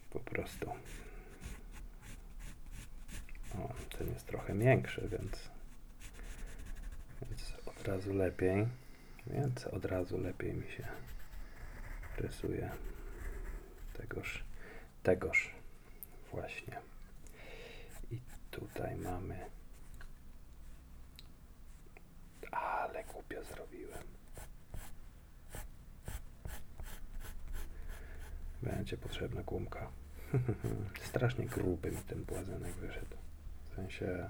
Po 0.09 0.19
prostu. 0.19 0.71
O, 3.57 3.97
ten 3.97 4.07
jest 4.13 4.25
trochę 4.25 4.53
większy, 4.57 5.07
więc, 5.11 5.49
więc 7.21 7.53
od 7.65 7.87
razu 7.87 8.13
lepiej. 8.13 8.67
Więc 9.27 9.67
od 9.67 9.85
razu 9.85 10.17
lepiej 10.17 10.53
mi 10.53 10.71
się 10.71 10.87
rysuje 12.17 12.71
tegoż, 13.93 14.43
tegoż 15.03 15.51
właśnie. 16.31 16.79
I 18.11 18.19
tutaj 18.51 18.95
mamy. 18.95 19.45
Ale 22.51 23.03
głupio 23.03 23.43
zrobiłem. 23.43 24.03
Będzie 28.61 28.97
potrzebna 28.97 29.43
gumka. 29.43 29.91
Strasznie 31.09 31.45
gruby 31.45 31.91
mi 31.91 31.97
ten 31.97 32.23
błazenek 32.23 32.73
wyszedł. 32.73 33.26
Sensie 33.77 34.29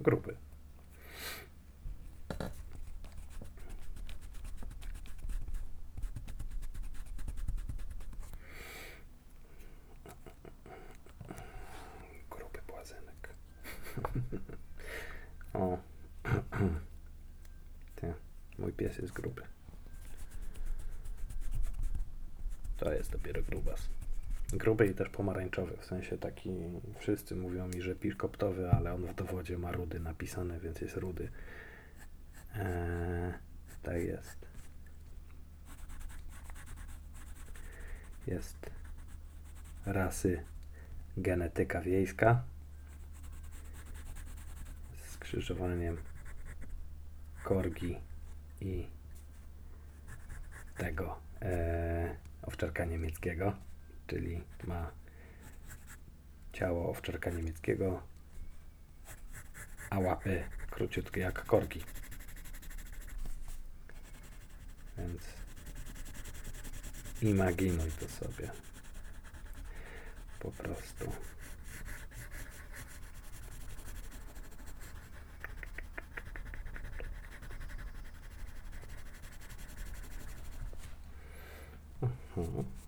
gruby. 0.00 0.36
Gruby 12.30 12.60
błazenek. 12.66 13.34
o. 15.54 15.78
Ty, 17.96 18.14
mój 18.58 18.72
pies 18.72 18.98
jest 18.98 19.12
gruby. 19.12 19.42
To 22.76 22.92
jest 22.92 23.12
dopiero 23.12 23.42
grubas. 23.42 23.88
Gruby 24.52 24.86
i 24.86 24.94
też 24.94 25.08
pomarańczowy, 25.08 25.76
w 25.76 25.84
sensie 25.84 26.18
taki, 26.18 26.50
wszyscy 26.98 27.36
mówią 27.36 27.68
mi, 27.68 27.82
że 27.82 27.94
pirkoptowy, 27.94 28.70
ale 28.70 28.94
on 28.94 29.06
w 29.06 29.14
dowodzie 29.14 29.58
ma 29.58 29.72
rudy 29.72 30.00
napisane, 30.00 30.60
więc 30.60 30.80
jest 30.80 30.96
rudy. 30.96 31.30
Eee, 32.56 33.32
tak 33.82 34.02
jest. 34.02 34.46
Jest 38.26 38.70
rasy 39.86 40.44
genetyka 41.16 41.80
wiejska 41.80 42.42
z 44.96 45.10
skrzyżowaniem 45.10 45.96
korgi 47.44 47.98
i 48.60 48.86
tego 50.76 51.18
e, 51.42 52.16
owczarka 52.42 52.84
niemieckiego, 52.84 53.56
czyli 54.08 54.44
ma 54.64 54.90
ciało 56.52 56.90
owczarka 56.90 57.30
niemieckiego, 57.30 58.02
a 59.90 59.98
łapy 59.98 60.44
króciutkie 60.70 61.20
jak 61.20 61.44
korki. 61.44 61.84
Więc 64.98 65.22
imaginuj 67.22 67.90
to 67.90 68.08
sobie. 68.08 68.50
Po 70.40 70.50
prostu. 70.50 71.12
Mhm. 82.36 82.78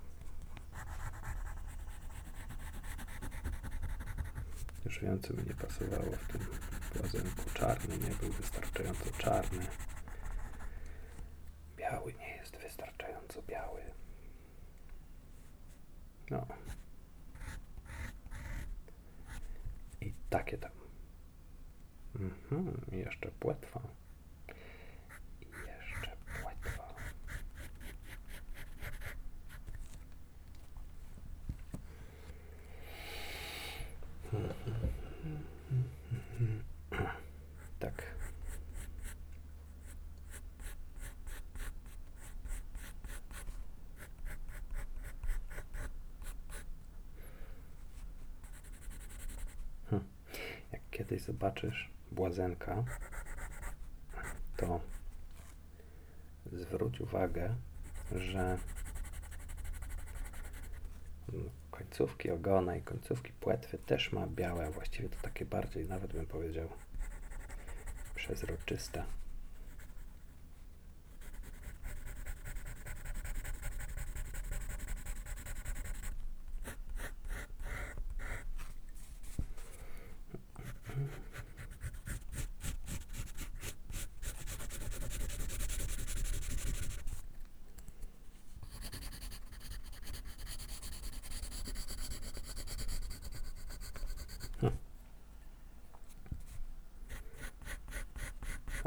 Więcej 5.03 5.37
mi 5.37 5.43
nie 5.45 5.55
pasowało 5.55 6.13
w 6.17 6.27
tym 6.33 6.41
płazenku. 6.93 7.51
Czarny 7.55 7.99
nie 7.99 8.15
był 8.15 8.33
wystarczająco 8.33 9.11
czarny. 9.19 9.67
Biały 11.77 12.15
nie 12.15 12.37
jest 12.37 12.57
wystarczająco 12.57 13.43
biały. 13.43 13.81
No. 16.31 16.47
I 20.01 20.13
takie 20.31 20.59
tam. 20.59 20.73
Mhm, 22.15 22.81
jeszcze 22.93 23.31
płetwa. 23.31 23.81
I 25.41 25.47
jeszcze 25.47 26.17
płetwa. 26.43 26.95
Tak. 37.79 38.15
Hm. 49.91 50.05
Jak 50.73 50.83
kiedyś 50.91 51.23
zobaczysz 51.41 51.91
błazenka, 52.13 52.85
to 54.57 54.81
zwróć 56.53 57.01
uwagę, 57.01 57.55
że 58.13 58.59
końcówki 61.71 62.31
ogona 62.31 62.77
i 62.77 62.83
końcówki 62.83 63.33
płetwy 63.33 63.79
też 63.79 64.13
ma 64.13 64.27
białe, 64.27 64.71
właściwie 64.71 65.09
to 65.09 65.17
takie 65.23 65.45
bardziej, 65.45 65.89
nawet 65.89 66.13
bym 66.13 66.27
powiedział, 66.27 66.69
przezroczyste. 68.15 69.05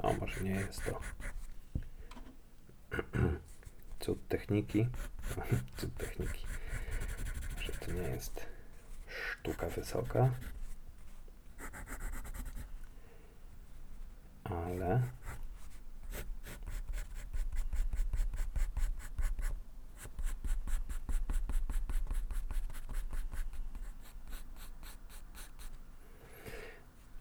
O, 0.04 0.14
może 0.14 0.41
nie 0.41 0.51
jest 0.51 0.84
to 0.84 0.99
cud 3.99 4.28
techniki. 4.74 4.89
Cud 5.78 5.97
techniki. 5.97 6.45
Że 7.59 7.71
to 7.71 7.91
nie 7.91 8.01
jest 8.01 8.45
sztuka 9.07 9.69
wysoka. 9.69 10.30
Ale 14.43 15.01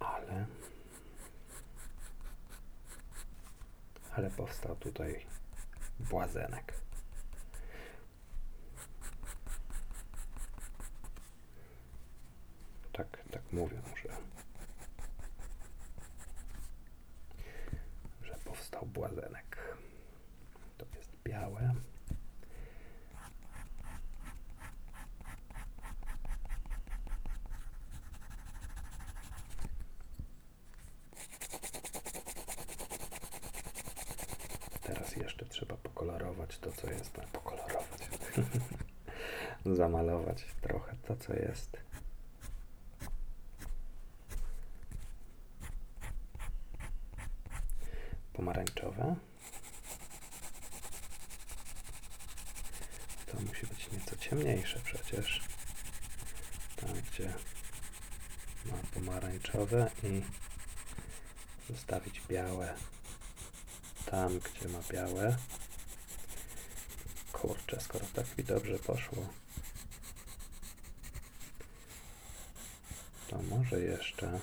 ale 0.00 0.46
ale 4.16 4.30
powstał 4.30 4.76
tutaj 4.76 5.26
błazenek. 6.00 6.74
Tak, 12.92 13.18
tak 13.30 13.42
mówią, 13.52 13.82
że, 14.02 14.08
że 18.22 18.34
powstał 18.44 18.86
błazenek. 18.86 19.76
To 20.78 20.86
jest 20.96 21.10
białe. 21.24 21.74
Teraz 34.82 35.16
jeszcze 35.16 35.46
trzeba 35.46 35.76
pokolorować 35.76 36.58
to, 36.58 36.72
co 36.72 36.90
jest. 36.90 37.16
No, 37.16 37.22
pokolorować. 37.32 38.08
Zamalować 40.32 40.54
trochę 40.60 40.96
to, 40.96 41.16
co 41.16 41.32
jest. 41.32 41.76
Pomarańczowe. 48.32 49.16
To 53.26 53.40
musi 53.40 53.66
być 53.66 53.92
nieco 53.92 54.16
ciemniejsze 54.16 54.80
przecież. 54.84 55.40
Tam, 56.76 56.90
gdzie 57.12 57.32
ma 58.66 58.78
pomarańczowe 58.94 59.90
i 60.02 60.22
zostawić 61.72 62.20
białe 62.28 62.74
tam, 64.06 64.38
gdzie 64.38 64.68
ma 64.68 64.78
białe. 64.92 65.36
Kurczę, 67.32 67.80
skoro 67.80 68.06
tak 68.14 68.38
mi 68.38 68.44
dobrze 68.44 68.78
poszło, 68.78 69.26
to 73.28 73.42
może 73.72 73.84
jeszcze 73.84 74.38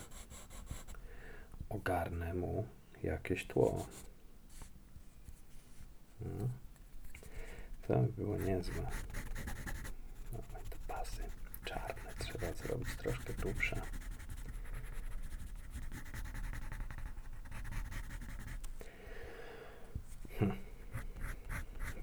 ogarnę 1.70 2.34
mu 2.34 2.68
jakieś 3.04 3.48
tło. 3.48 3.88
Hmm. 6.20 6.50
To 7.88 8.00
by 8.00 8.08
było 8.08 8.38
niezłe. 8.38 8.92
No, 10.34 10.40
te 10.70 10.78
pasy 10.88 11.24
czarne 11.66 12.14
trzeba 12.20 12.54
zrobić 12.54 12.96
troszkę 12.96 13.34
grubsze. 13.34 13.82
Hm. 20.40 20.52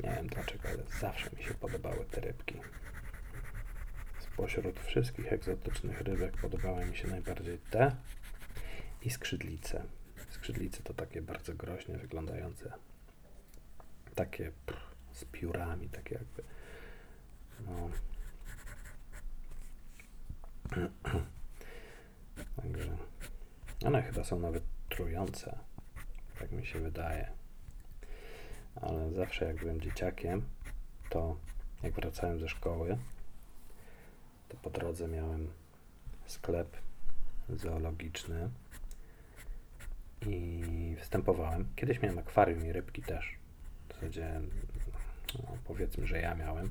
Nie 0.01 0.11
wiem 0.11 0.27
dlaczego, 0.27 0.68
ale 0.68 0.83
zawsze 1.01 1.31
mi 1.37 1.45
się 1.45 1.55
podobały 1.55 2.05
te 2.05 2.20
rybki. 2.20 2.55
Spośród 4.37 4.80
wszystkich 4.80 5.32
egzotycznych 5.32 6.01
rybek 6.01 6.37
podobały 6.37 6.84
mi 6.84 6.97
się 6.97 7.09
najbardziej 7.09 7.59
te 7.59 7.97
i 9.03 9.11
skrzydlice. 9.11 9.84
Skrzydlice 10.30 10.82
to 10.82 10.95
takie 10.95 11.22
bardzo 11.22 11.55
groźnie 11.55 11.99
wyglądające. 11.99 12.72
Takie 14.14 14.53
z 15.12 15.24
piórami, 15.24 15.89
takie 15.89 16.14
jakby. 16.14 16.43
No. 17.66 17.91
Także 22.62 22.97
one 23.84 24.03
chyba 24.03 24.24
są 24.24 24.41
nawet 24.41 24.62
trujące. 24.89 25.59
Tak 26.39 26.53
mi 26.53 26.66
się 26.66 26.80
wydaje 26.80 27.37
ale 28.80 29.12
zawsze 29.12 29.45
jak 29.45 29.57
byłem 29.57 29.80
dzieciakiem, 29.80 30.43
to 31.11 31.37
jak 31.82 31.93
wracałem 31.93 32.41
ze 32.41 32.49
szkoły, 32.49 32.99
to 34.49 34.57
po 34.57 34.70
drodze 34.70 35.09
miałem 35.09 35.49
sklep 36.26 36.76
zoologiczny 37.49 38.51
i 40.26 40.97
wstępowałem. 41.01 41.66
Kiedyś 41.76 42.03
miałem 42.03 42.18
akwarium 42.18 42.66
i 42.66 42.72
rybki 42.72 43.03
też. 43.03 43.36
W 43.88 43.94
zasadzie, 43.94 44.40
no, 45.34 45.57
powiedzmy, 45.64 46.07
że 46.07 46.20
ja 46.20 46.34
miałem. 46.34 46.70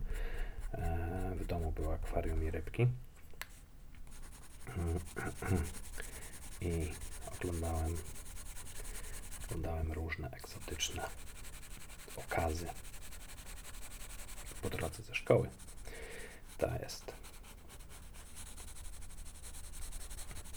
E, 0.74 1.36
w 1.36 1.46
domu 1.46 1.72
było 1.72 1.94
akwarium 1.94 2.44
i 2.44 2.52
rybki. 2.52 2.88
I 6.62 6.92
oglądałem, 7.36 7.98
oglądałem 9.46 9.92
różne 9.92 10.32
egzotyczne 10.32 11.04
okazy 12.16 12.68
po 14.62 14.70
drodze 14.70 15.04
ze 15.04 15.16
szkoły. 15.16 15.50
Ta 16.58 16.78
jest. 16.78 17.25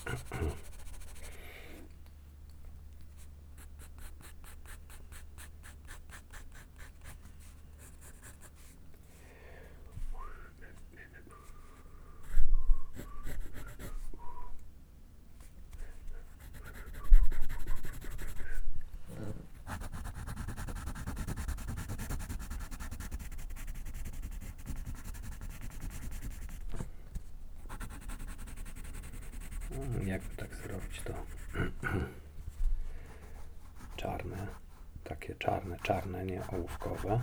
Mm-hmm. 0.09 0.49
Jakby 30.05 30.37
tak 30.37 30.55
zrobić 30.55 31.01
to 31.05 31.13
czarne, 33.97 34.47
takie 35.05 35.35
czarne, 35.35 35.77
czarne, 35.83 36.25
nie 36.25 36.47
ołówkowe. 36.47 37.21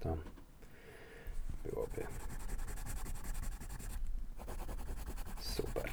To 0.00 0.16
byłoby 1.64 2.06
super. 5.40 5.90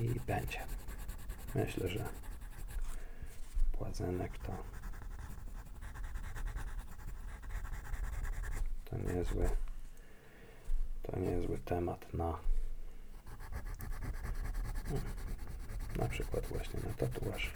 I 0.00 0.20
będzie. 0.26 0.58
Myślę, 1.54 1.88
że 1.88 2.04
płazenek 3.72 4.38
to 4.38 4.52
to 8.84 8.98
niezły 8.98 9.50
to 11.02 11.18
niezły 11.18 11.51
temat 11.64 12.14
na 12.14 12.38
na 15.96 16.08
przykład 16.08 16.46
właśnie 16.46 16.80
na 16.80 16.94
tatuaż. 16.94 17.52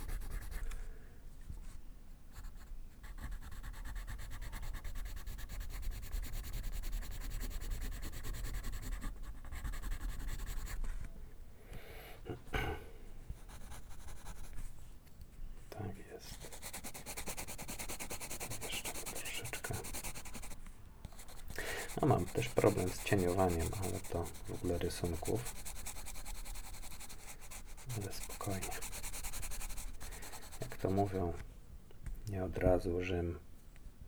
Tak 15.70 15.98
jest. 16.12 16.60
Jeszcze 18.62 18.92
troszeczkę. 18.92 19.74
A 22.02 22.06
mam 22.06 22.24
też 22.24 22.48
problem 22.48 22.75
z 22.88 23.04
cieniowaniem, 23.04 23.68
ale 23.82 24.00
to 24.00 24.24
w 24.48 24.50
ogóle 24.50 24.78
rysunków. 24.78 25.54
Ale 27.96 28.12
spokojnie. 28.12 28.70
Jak 30.60 30.76
to 30.76 30.90
mówią, 30.90 31.32
nie 32.28 32.44
od 32.44 32.58
razu 32.58 33.02
Rzym 33.02 33.38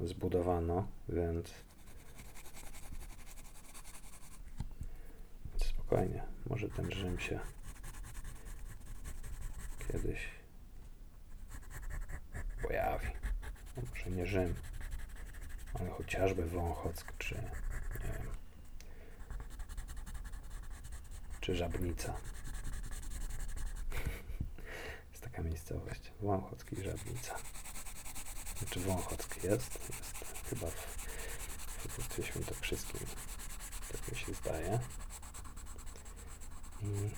zbudowano, 0.01 0.89
więc 1.09 1.55
spokojnie. 5.57 6.23
Może 6.47 6.69
ten 6.69 6.91
Rzym 6.93 7.19
się 7.19 7.41
kiedyś 9.93 10.29
pojawi. 12.63 13.07
Może 13.77 14.11
nie 14.11 14.27
Rzym, 14.27 14.55
ale 15.75 15.91
chociażby 15.91 16.47
Wąchock, 16.47 17.19
czy 17.19 17.35
nie 17.35 18.13
wiem, 18.13 18.27
czy 21.49 21.55
Żabnica. 21.55 22.15
Jest 25.11 25.23
taka 25.25 25.43
miejscowość, 25.43 26.13
Wąchock 26.21 26.73
i 26.73 26.83
Żabnica. 26.83 27.37
Znaczy 28.59 28.81
Wąchock 28.81 29.45
jest, 29.45 29.89
jest 29.89 30.25
chyba 30.51 30.67
w, 30.67 30.75
w 30.75 31.87
województwie 31.87 32.23
świętokrzyskim, 32.23 33.07
tak 33.93 34.13
mi 34.13 34.19
się 34.19 34.35
zdaje. 34.35 34.79
I 36.83 37.11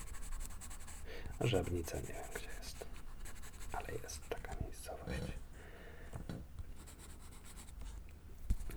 a 1.39 1.47
Żabnica 1.47 1.97
nie 1.97 2.07
wiem 2.07 2.29
gdzie 2.35 2.49
jest, 2.59 2.85
ale 3.71 3.91
jest 3.91 4.29
taka 4.29 4.55
miejscowość. 4.63 5.19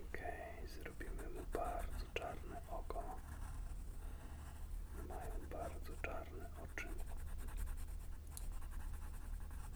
Okej, 0.09 0.68
zrobimy 0.68 1.28
mu 1.34 1.42
bardzo 1.52 2.05
czarne 2.14 2.61
oko. 2.70 3.05
Mają 5.09 5.34
bardzo 5.50 5.92
czarne 6.02 6.48
oczy. 6.64 6.88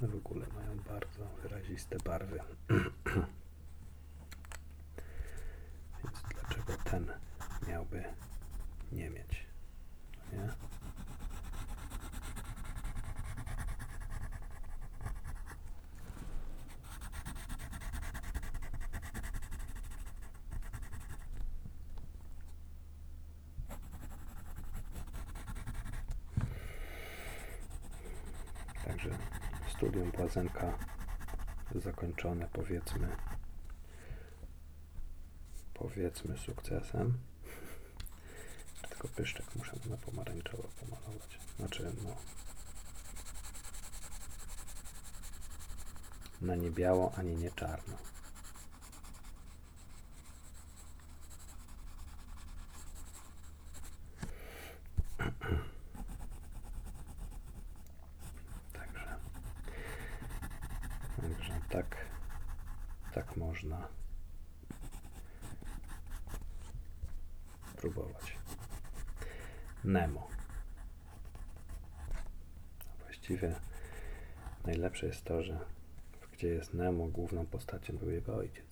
W 0.00 0.14
ogóle 0.14 0.46
mają 0.54 0.78
bardzo 0.78 1.24
wyraziste 1.42 1.96
barwy. 2.04 2.40
Więc 6.04 6.22
dlaczego 6.34 6.72
ten 6.84 7.12
miałby 7.68 8.04
nie 8.92 9.10
mieć? 9.10 9.46
No 10.32 10.38
Nie? 10.42 10.52
Także 28.84 29.10
Błazenka 30.28 30.78
zakończone 31.74 32.48
powiedzmy 32.52 33.16
powiedzmy 35.74 36.38
sukcesem. 36.38 37.18
Tylko 38.88 39.08
pyszczek 39.08 39.46
muszę 39.56 39.76
na 39.90 39.96
pomarańczowo 39.96 40.62
pomalować. 40.80 41.38
Znaczy 41.58 41.92
no 42.04 42.16
na 46.40 46.54
nie 46.56 46.70
biało, 46.70 47.12
ani 47.16 47.36
nie 47.36 47.50
czarno. 47.50 47.96
Także, 58.72 59.16
także 61.20 61.60
tak, 61.70 61.96
tak 63.14 63.36
można 63.36 63.88
próbować. 67.76 68.36
Nemo. 69.84 70.28
Właściwie 72.98 73.54
najlepsze 74.66 74.97
jest 75.08 75.24
to, 75.24 75.42
że 75.42 75.58
gdzie 76.32 76.48
jest 76.48 76.74
Nemo, 76.74 77.06
główną 77.06 77.46
postacią 77.46 77.96
był 77.96 78.10
jego 78.10 78.36
ojciec. 78.36 78.64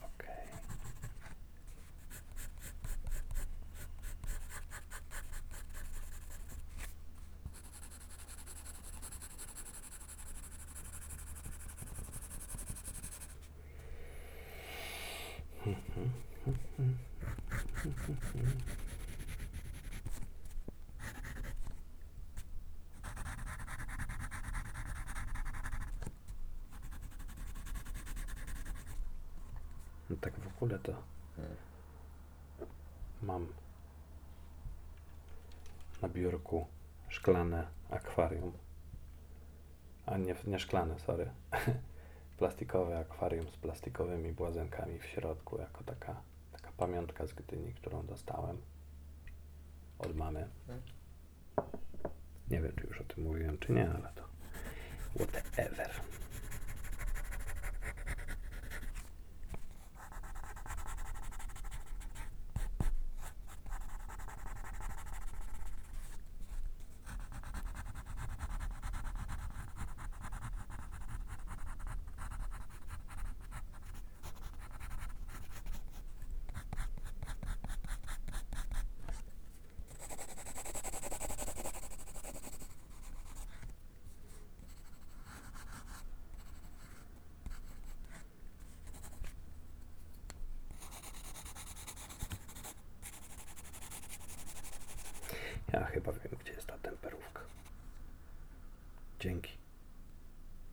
Okej. 0.00 0.48
No 30.10 30.16
tak 30.20 30.40
w 30.40 30.56
ogóle 30.56 30.78
to 30.78 31.02
mam 33.22 33.46
na 36.02 36.08
biurku 36.08 36.66
szklane 37.08 37.66
akwarium. 37.90 38.52
A 40.06 40.18
nie, 40.18 40.34
nie 40.46 40.58
szklane, 40.58 40.98
sorry. 40.98 41.30
Plastikowe 42.38 42.98
akwarium 42.98 43.48
z 43.48 43.56
plastikowymi 43.56 44.32
błazenkami 44.32 44.98
w 44.98 45.04
środku, 45.06 45.58
jako 45.58 45.84
taka, 45.84 46.22
taka 46.52 46.72
pamiątka 46.72 47.26
z 47.26 47.32
Gdyni, 47.32 47.74
którą 47.74 48.06
dostałem 48.06 48.58
od 49.98 50.16
mamy. 50.16 50.48
Nie 52.50 52.60
wiem, 52.60 52.72
czy 52.76 52.86
już 52.86 53.00
o 53.00 53.04
tym 53.04 53.24
mówiłem, 53.24 53.58
czy 53.58 53.72
nie, 53.72 53.90
ale 53.90 54.12
to 54.14 54.22
whatever. 55.16 55.90
Ja 95.72 95.84
chyba 95.84 96.12
wiem, 96.12 96.32
gdzie 96.40 96.52
jest 96.52 96.66
ta 96.66 96.78
temperówka. 96.78 97.42
Dzięki. 99.20 99.58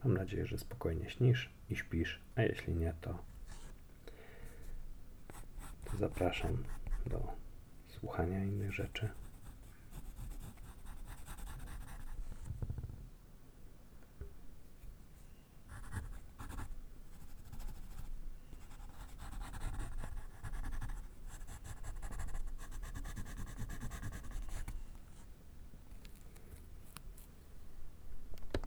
Mam 0.04 0.14
nadzieję, 0.36 0.48
że 0.48 0.58
spokojnie 0.58 1.10
śnisz 1.10 1.50
i 1.70 1.76
śpisz, 1.76 2.20
a 2.36 2.42
jeśli 2.42 2.76
nie, 2.76 2.94
to, 3.02 3.24
to 5.86 5.98
zapraszam 5.98 6.64
do 7.06 7.34
słuchania 7.88 8.44
innych 8.44 8.72
rzeczy. 8.72 9.10